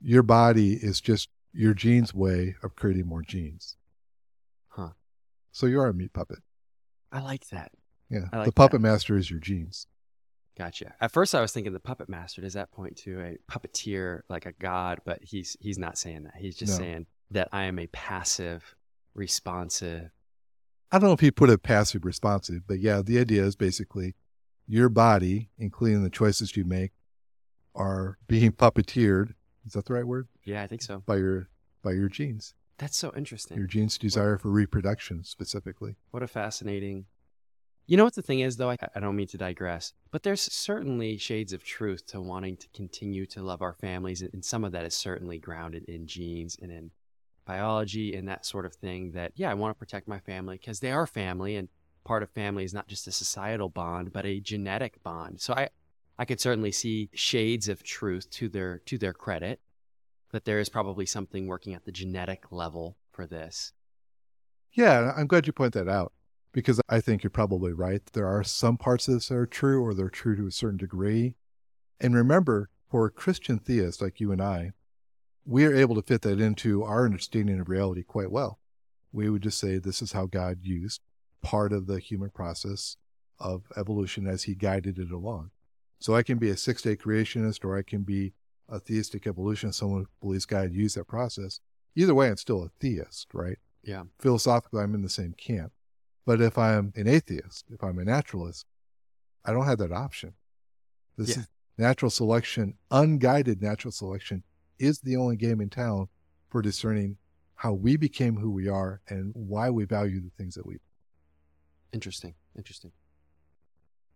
[0.01, 3.77] your body is just your gene's way of creating more genes.
[4.69, 4.89] Huh.
[5.51, 6.39] So you are a meat puppet.
[7.11, 7.71] I like that.
[8.09, 8.21] Yeah.
[8.21, 8.55] Like the that.
[8.55, 9.87] puppet master is your genes.
[10.57, 10.93] Gotcha.
[11.01, 12.41] At first, I was thinking the puppet master.
[12.41, 14.99] Does that point to a puppeteer, like a god?
[15.03, 16.35] But he's he's not saying that.
[16.37, 16.85] He's just No.
[16.85, 18.75] saying that I am a passive,
[19.15, 20.11] responsive.
[20.91, 24.13] I don't know if he put it passive responsive, but yeah, the idea is basically
[24.67, 26.91] your body, including the choices you make,
[27.73, 29.33] are being puppeteered.
[29.65, 30.27] Is that the right word?
[30.43, 31.01] Yeah, I think so.
[31.05, 31.49] By your
[31.81, 32.53] by your genes.
[32.77, 33.57] That's so interesting.
[33.57, 35.95] Your genes' desire for reproduction specifically.
[36.11, 37.05] What a fascinating.
[37.85, 38.69] You know what the thing is, though?
[38.69, 42.67] I, I don't mean to digress, but there's certainly shades of truth to wanting to
[42.73, 44.21] continue to love our families.
[44.21, 46.91] And some of that is certainly grounded in genes and in
[47.45, 49.11] biology and that sort of thing.
[49.11, 51.57] That, yeah, I want to protect my family because they are family.
[51.57, 51.67] And
[52.05, 55.41] part of family is not just a societal bond, but a genetic bond.
[55.41, 55.69] So I,
[56.17, 59.59] I could certainly see shades of truth to their to their credit
[60.31, 63.73] that there is probably something working at the genetic level for this.
[64.71, 66.13] Yeah, I'm glad you point that out
[66.53, 68.05] because I think you're probably right.
[68.13, 70.77] There are some parts of this that are true or they're true to a certain
[70.77, 71.35] degree.
[71.99, 74.71] And remember, for a Christian theists like you and I,
[75.45, 78.59] we are able to fit that into our understanding of reality quite well.
[79.11, 81.01] We would just say this is how God used
[81.41, 82.97] part of the human process
[83.39, 85.49] of evolution as he guided it along.
[85.99, 88.33] So I can be a six day creationist or I can be
[88.69, 91.59] a theistic evolutionist, someone who believes God used that process.
[91.95, 93.57] Either way, I'm still a theist, right?
[93.83, 94.03] Yeah.
[94.19, 95.73] Philosophically, I'm in the same camp.
[96.25, 98.65] But if I'm an atheist, if I'm a naturalist,
[99.45, 100.35] I don't have that option.
[101.17, 101.39] This Yeah.
[101.43, 104.43] is natural selection, unguided natural selection
[104.79, 106.07] is the only game in town
[106.49, 107.17] for discerning
[107.55, 110.79] how we became who we are and why we value the things that we.
[111.91, 112.35] Interesting.
[112.57, 112.91] Interesting.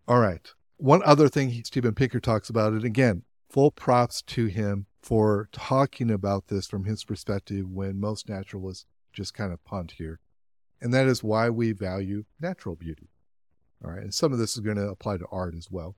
[0.07, 0.53] All right.
[0.77, 5.49] One other thing he- Steven Pinker talks about, and again, full props to him for
[5.51, 10.19] talking about this from his perspective when most naturalists just kind of punt here.
[10.81, 13.09] And that is why we value natural beauty.
[13.83, 14.03] All right.
[14.03, 15.95] And some of this is going to apply to art as well.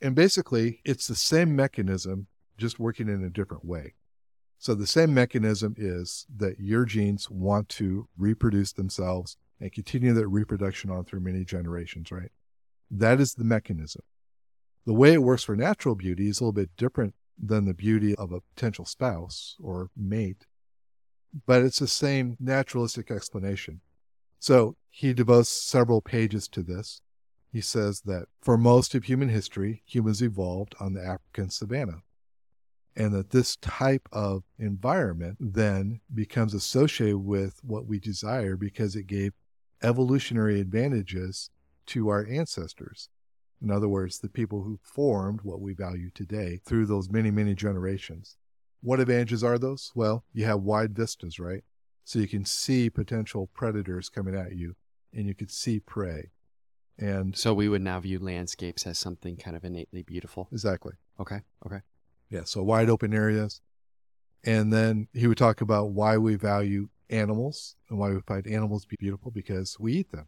[0.00, 3.94] And basically, it's the same mechanism, just working in a different way.
[4.58, 10.28] So the same mechanism is that your genes want to reproduce themselves and continue that
[10.28, 12.30] reproduction on through many generations, right?
[12.90, 14.02] That is the mechanism.
[14.86, 18.14] The way it works for natural beauty is a little bit different than the beauty
[18.16, 20.46] of a potential spouse or mate,
[21.46, 23.80] but it's the same naturalistic explanation.
[24.40, 27.02] So he devotes several pages to this.
[27.52, 32.02] He says that for most of human history, humans evolved on the African savanna.
[32.96, 39.06] And that this type of environment then becomes associated with what we desire because it
[39.06, 39.32] gave
[39.82, 41.50] evolutionary advantages
[41.86, 43.08] to our ancestors.
[43.62, 47.54] In other words, the people who formed what we value today through those many, many
[47.54, 48.36] generations.
[48.80, 49.92] What advantages are those?
[49.94, 51.62] Well, you have wide vistas, right?
[52.04, 54.74] So you can see potential predators coming at you
[55.12, 56.30] and you can see prey.
[56.98, 60.48] And So we would now view landscapes as something kind of innately beautiful.
[60.52, 60.94] exactly.
[61.18, 61.40] Okay.
[61.66, 61.80] Okay.
[62.28, 63.60] Yeah, so wide open areas.
[64.44, 68.86] And then he would talk about why we value animals and why we find animals
[68.86, 70.26] be beautiful because we eat them.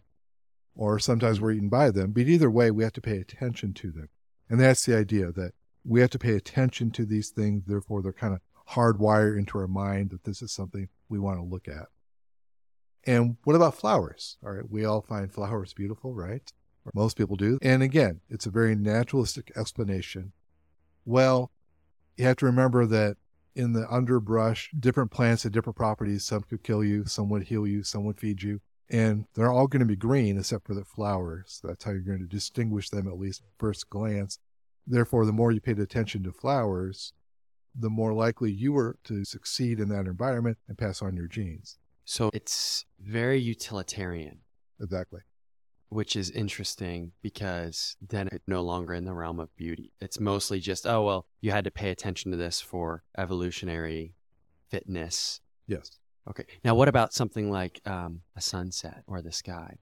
[0.75, 2.13] Or sometimes we're eaten by them.
[2.13, 4.09] But either way, we have to pay attention to them.
[4.49, 5.53] And that's the idea that
[5.85, 7.65] we have to pay attention to these things.
[7.67, 11.45] Therefore, they're kind of hardwired into our mind that this is something we want to
[11.45, 11.87] look at.
[13.05, 14.39] And what about flowers?
[14.45, 16.53] All right, we all find flowers beautiful, right?
[16.95, 17.59] Most people do.
[17.63, 20.33] And again, it's a very naturalistic explanation.
[21.05, 21.53] Well,
[22.17, 23.17] you have to remember that
[23.55, 26.25] in the underbrush, different plants have different properties.
[26.25, 28.61] Some could kill you, some would heal you, some would feed you.
[28.89, 31.61] And they're all going to be green except for the flowers.
[31.63, 34.39] That's how you're going to distinguish them at least at first glance.
[34.87, 37.13] Therefore, the more you paid attention to flowers,
[37.75, 41.79] the more likely you were to succeed in that environment and pass on your genes.
[42.05, 44.41] So it's very utilitarian,
[44.81, 45.21] Exactly.
[45.89, 49.93] which is interesting because then it's no longer in the realm of beauty.
[50.01, 54.15] It's mostly just, oh, well, you had to pay attention to this for evolutionary
[54.69, 55.41] fitness.
[55.67, 55.99] Yes.
[56.29, 56.45] Okay.
[56.65, 59.79] Now, what about something like um, a sunset or the sky?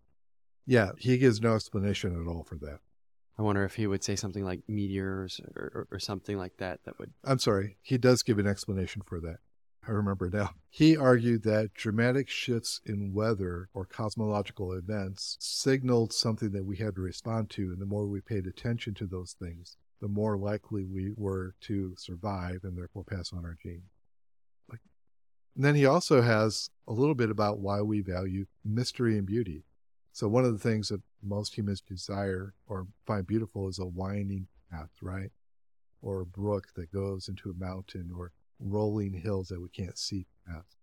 [0.67, 2.79] Yeah, he gives no explanation at all for that.
[3.41, 6.81] I wonder if he would say something like meteors or, or, or something like that
[6.85, 7.11] that would.
[7.25, 9.39] I'm sorry, he does give an explanation for that.
[9.89, 10.51] I remember now.
[10.69, 16.97] He argued that dramatic shifts in weather or cosmological events signaled something that we had
[16.97, 17.63] to respond to.
[17.63, 21.95] And the more we paid attention to those things, the more likely we were to
[21.97, 23.85] survive and therefore pass on our gene.
[24.69, 24.81] Like,
[25.57, 29.65] and then he also has a little bit about why we value mystery and beauty.
[30.13, 34.49] So one of the things that most humans desire or find beautiful is a winding
[34.71, 35.31] path, right?
[36.03, 40.27] Or a brook that goes into a mountain or rolling hills that we can't see
[40.47, 40.77] past.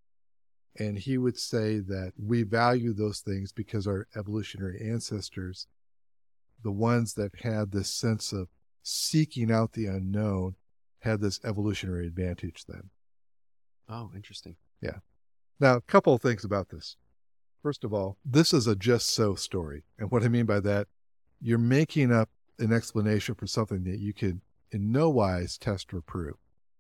[0.80, 5.68] And he would say that we value those things because our evolutionary ancestors
[6.64, 8.48] the ones that had this sense of
[8.84, 10.56] seeking out the unknown
[11.00, 12.90] had this evolutionary advantage then.
[13.88, 14.56] Oh, interesting.
[14.82, 14.98] Yeah.
[15.60, 16.98] Now, a couple of things about this.
[17.68, 19.84] First of all, this is a just so story.
[20.00, 20.88] And what I mean by that,
[21.42, 24.40] you're making up an explanation for something that you can
[24.72, 26.38] in no wise test or prove.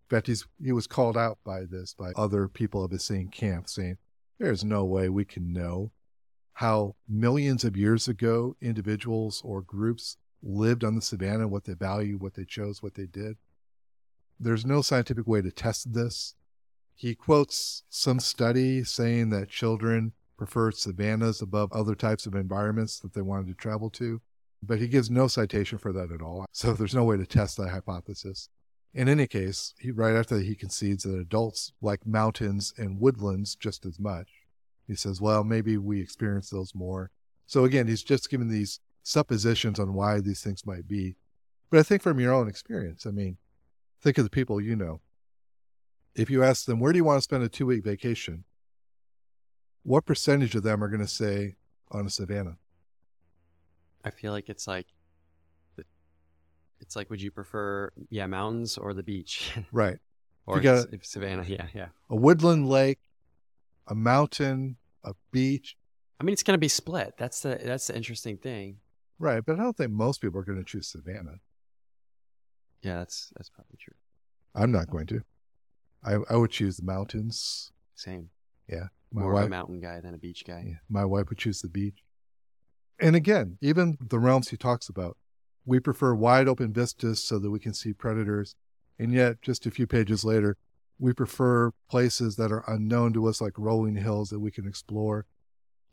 [0.09, 3.27] In fact, he's, he was called out by this by other people of his same
[3.27, 3.97] camp saying,
[4.39, 5.91] there's no way we can know
[6.53, 12.21] how millions of years ago individuals or groups lived on the savannah, what they valued,
[12.21, 13.35] what they chose, what they did.
[14.39, 16.35] There's no scientific way to test this.
[16.95, 23.13] He quotes some study saying that children prefer savannas above other types of environments that
[23.13, 24.21] they wanted to travel to,
[24.63, 26.45] but he gives no citation for that at all.
[26.51, 28.49] So there's no way to test that hypothesis.
[28.93, 33.85] In any case, he, right after he concedes that adults like mountains and woodlands just
[33.85, 34.27] as much,
[34.87, 37.11] he says, well, maybe we experience those more.
[37.45, 41.15] So again, he's just giving these suppositions on why these things might be.
[41.69, 43.37] But I think from your own experience, I mean,
[44.01, 45.01] think of the people you know
[46.17, 48.43] if you ask them, where do you want to spend a two week vacation?
[49.87, 51.55] What percentage of them are going to say
[51.91, 52.57] on a savannah?
[54.03, 54.85] I feel like it's like,
[56.81, 59.53] it's like, would you prefer, yeah, mountains or the beach?
[59.71, 59.97] Right.
[60.45, 61.45] or You Savannah?
[61.47, 61.87] Yeah, yeah.
[62.09, 62.99] A woodland lake,
[63.87, 64.75] a mountain,
[65.05, 65.77] a beach.
[66.19, 67.13] I mean, it's going to be split.
[67.17, 68.79] That's the that's the interesting thing.
[69.19, 69.41] Right.
[69.45, 71.39] But I don't think most people are going to choose savannah.
[72.81, 73.95] Yeah, that's that's probably true.
[74.53, 75.23] I'm not going to.
[76.03, 77.71] I, I would choose the mountains.
[77.95, 78.31] Same.
[79.17, 80.63] My More of a mountain guy than a beach guy.
[80.67, 82.03] Yeah, my wife would choose the beach.
[82.99, 85.17] And again, even the realms he talks about,
[85.65, 88.55] we prefer wide open vistas so that we can see predators.
[88.99, 90.57] And yet, just a few pages later,
[90.99, 95.25] we prefer places that are unknown to us, like rolling hills that we can explore.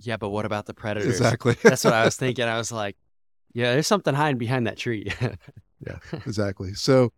[0.00, 1.08] Yeah, but what about the predators?
[1.08, 1.56] Exactly.
[1.62, 2.44] That's what I was thinking.
[2.44, 2.96] I was like,
[3.54, 5.10] yeah, there's something hiding behind that tree.
[5.86, 6.72] Yeah, exactly.
[6.72, 7.12] So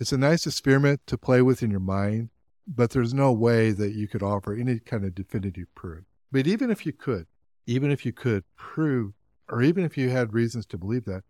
[0.00, 2.30] it's a nice experiment to play with in your mind,
[2.66, 6.04] but there's no way that you could offer any kind of definitive proof.
[6.32, 7.26] But even if you could,
[7.66, 9.12] even if you could prove,
[9.48, 11.22] or even if you had reasons to believe that,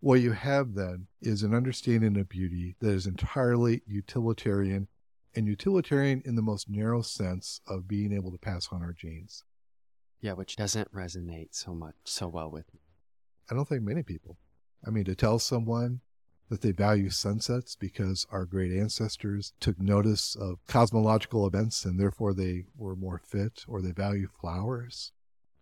[0.00, 4.88] what you have then is an understanding of beauty that is entirely utilitarian
[5.34, 9.44] and utilitarian in the most narrow sense of being able to pass on our genes.
[10.20, 12.80] yeah, which doesn't resonate so much so well with me.
[13.50, 14.36] I don't think many people.
[14.86, 16.00] I mean, to tell someone
[16.52, 22.34] that they value sunsets because our great ancestors took notice of cosmological events and therefore
[22.34, 25.12] they were more fit, or they value flowers,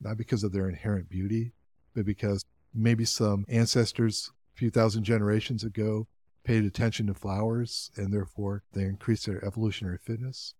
[0.01, 1.53] not because of their inherent beauty,
[1.95, 6.09] but because maybe some ancestors a few thousand generations ago
[6.43, 10.55] paid attention to flowers and therefore they increased their evolutionary fitness,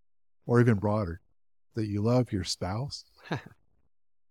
[0.47, 1.23] or even broader,
[1.75, 3.05] that you love your spouse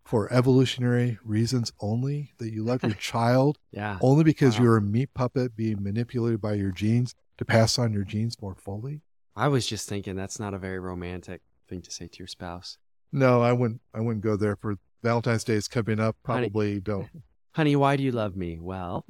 [0.09, 3.99] for evolutionary reasons only, that you love your child Yeah.
[4.01, 4.63] only because Wow.
[4.63, 8.55] you're a meat puppet being manipulated by your genes to pass on your genes more
[8.55, 9.01] fully?
[9.35, 12.79] I was just thinking that's not a very romantic thing to say to your spouse.
[13.11, 16.17] No, I wouldn't I wouldn't go there for Valentine's Day is coming up.
[16.25, 17.07] Honey- Probably don't.
[17.51, 18.57] Honey, why do you love me?
[18.59, 19.05] Well,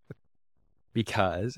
[0.94, 1.56] because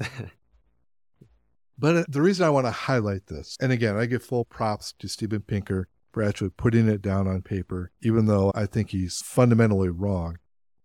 [1.78, 4.94] But uh, the reason I want to highlight this, and again, I give full props
[4.98, 9.22] to Steven Pinker for actually putting it down on paper, even though I think he's
[9.22, 10.38] fundamentally wrong.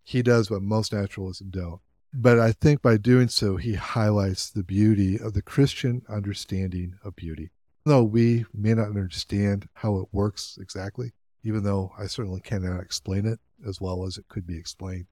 [0.03, 1.82] He does what most naturalists don't.
[2.13, 7.15] But I think by doing so, he highlights the beauty of the Christian understanding of
[7.15, 7.51] beauty.
[7.86, 11.11] Though we may not understand how it works exactly,
[11.43, 15.07] even though I certainly cannot explain it as well as it could be explained,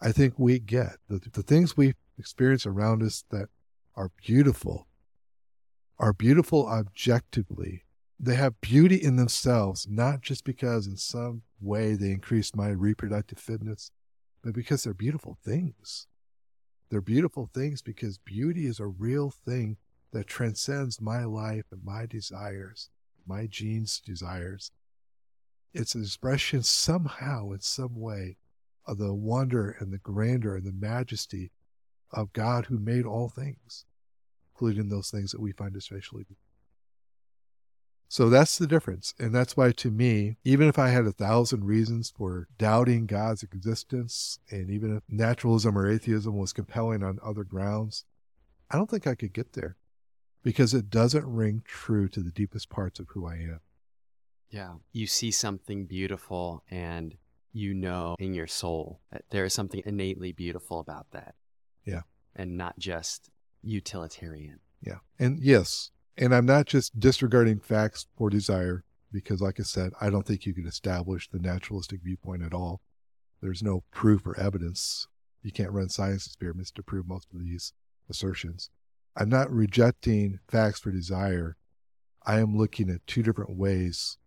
[0.00, 3.48] I think we get that the things we experience around us that
[3.94, 4.86] are beautiful
[5.98, 7.84] are beautiful objectively.
[8.22, 13.38] They have beauty in themselves, not just because in some way they increase my reproductive
[13.38, 13.92] fitness,
[14.44, 16.06] but because they're beautiful things.
[16.90, 19.78] They're beautiful things because beauty is a real thing
[20.12, 22.90] that transcends my life and my desires,
[23.26, 24.70] my genes' desires.
[25.72, 28.36] It's an expression somehow, in some way,
[28.86, 31.52] of the wonder and the grandeur and the majesty
[32.12, 33.86] of God who made all things,
[34.52, 36.49] including those things that we find especially beautiful.
[38.12, 39.14] So that's the difference.
[39.20, 43.44] And that's why, to me, even if I had a thousand reasons for doubting God's
[43.44, 48.04] existence, and even if naturalism or atheism was compelling on other grounds,
[48.68, 49.76] I don't think I could get there
[50.42, 53.60] because it doesn't ring true to the deepest parts of who I am.
[54.50, 57.16] yeah, you see something beautiful and
[57.52, 61.36] you know in your soul that there is something innately beautiful about that.
[61.84, 62.02] Yeah.
[62.34, 63.30] And not just
[63.62, 64.58] utilitarian.
[64.82, 64.98] Yeah.
[65.18, 65.90] And yes,
[66.20, 70.44] and I'm not just disregarding facts for desire, because, like I said, I don't think
[70.46, 72.82] you can establish the naturalistic viewpoint at all.
[73.40, 75.08] there's no proof or evidence.
[75.42, 77.72] You can't run science experiments to prove most of these
[78.08, 78.70] assertions.
[79.16, 81.56] I'm not rejecting facts for desire.
[82.24, 84.18] I am looking at two different ways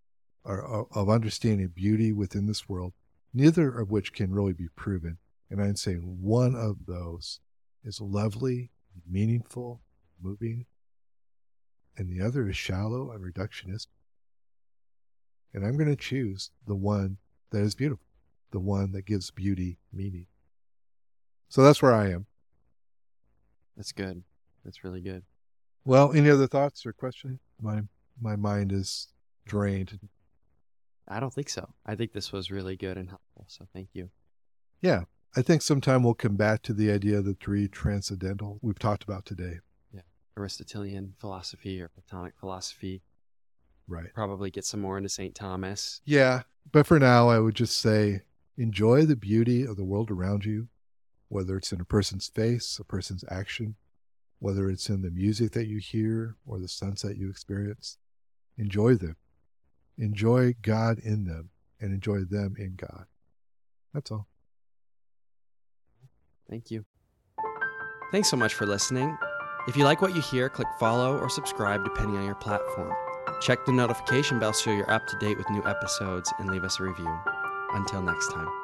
[0.44, 2.94] of understanding beauty within this world,
[3.34, 5.18] neither of which can really be proven.
[5.50, 7.39] And I'm saying one of those
[7.84, 8.72] is lovely,
[9.10, 9.82] meaningful,
[10.22, 10.66] moving,
[11.98, 13.88] and the other is shallow and reductionist.
[15.54, 17.18] And I'm going to choose the one
[17.52, 18.06] that is beautiful,
[18.52, 20.26] the one that gives beauty meaning.
[21.50, 22.26] So that's where I am.
[23.78, 24.24] That's good.
[24.66, 25.24] That's really good.
[25.86, 27.39] Well, any other thoughts or questions?
[27.62, 27.82] My
[28.20, 29.10] my mind is
[29.46, 30.00] drained.
[31.08, 31.74] I don't think so.
[31.86, 33.46] I think this was really good and helpful.
[33.48, 34.10] So thank you.
[34.82, 35.04] Yeah.
[35.36, 39.04] I think sometime we'll come back to the idea of the three transcendental we've talked
[39.04, 39.60] about today.
[40.38, 43.01] Aristotelian philosophy or Platonic philosophy.
[43.88, 44.13] Right.
[44.13, 45.36] Probably get some more into St.
[45.36, 46.01] Thomas.
[46.05, 46.43] Yeah.
[46.71, 48.21] But for now, I would just say
[48.57, 50.67] enjoy the beauty of the world around you,
[51.29, 53.75] whether it's in a person's face, a person's action,
[54.39, 57.97] whether it's in the music that you hear or the sunset you experience.
[58.57, 59.15] Enjoy them.
[59.97, 63.05] Enjoy God in them and enjoy them in God.
[63.93, 64.27] That's all.
[66.49, 66.86] Thank you.
[68.11, 69.17] Thanks so much for listening.
[69.66, 72.91] If you like what you hear, click follow or subscribe depending on your platform.
[73.39, 76.80] Check the notification bell so you're up to date with new episodes and leave us
[76.80, 77.20] a review.
[77.74, 78.62] Until next time.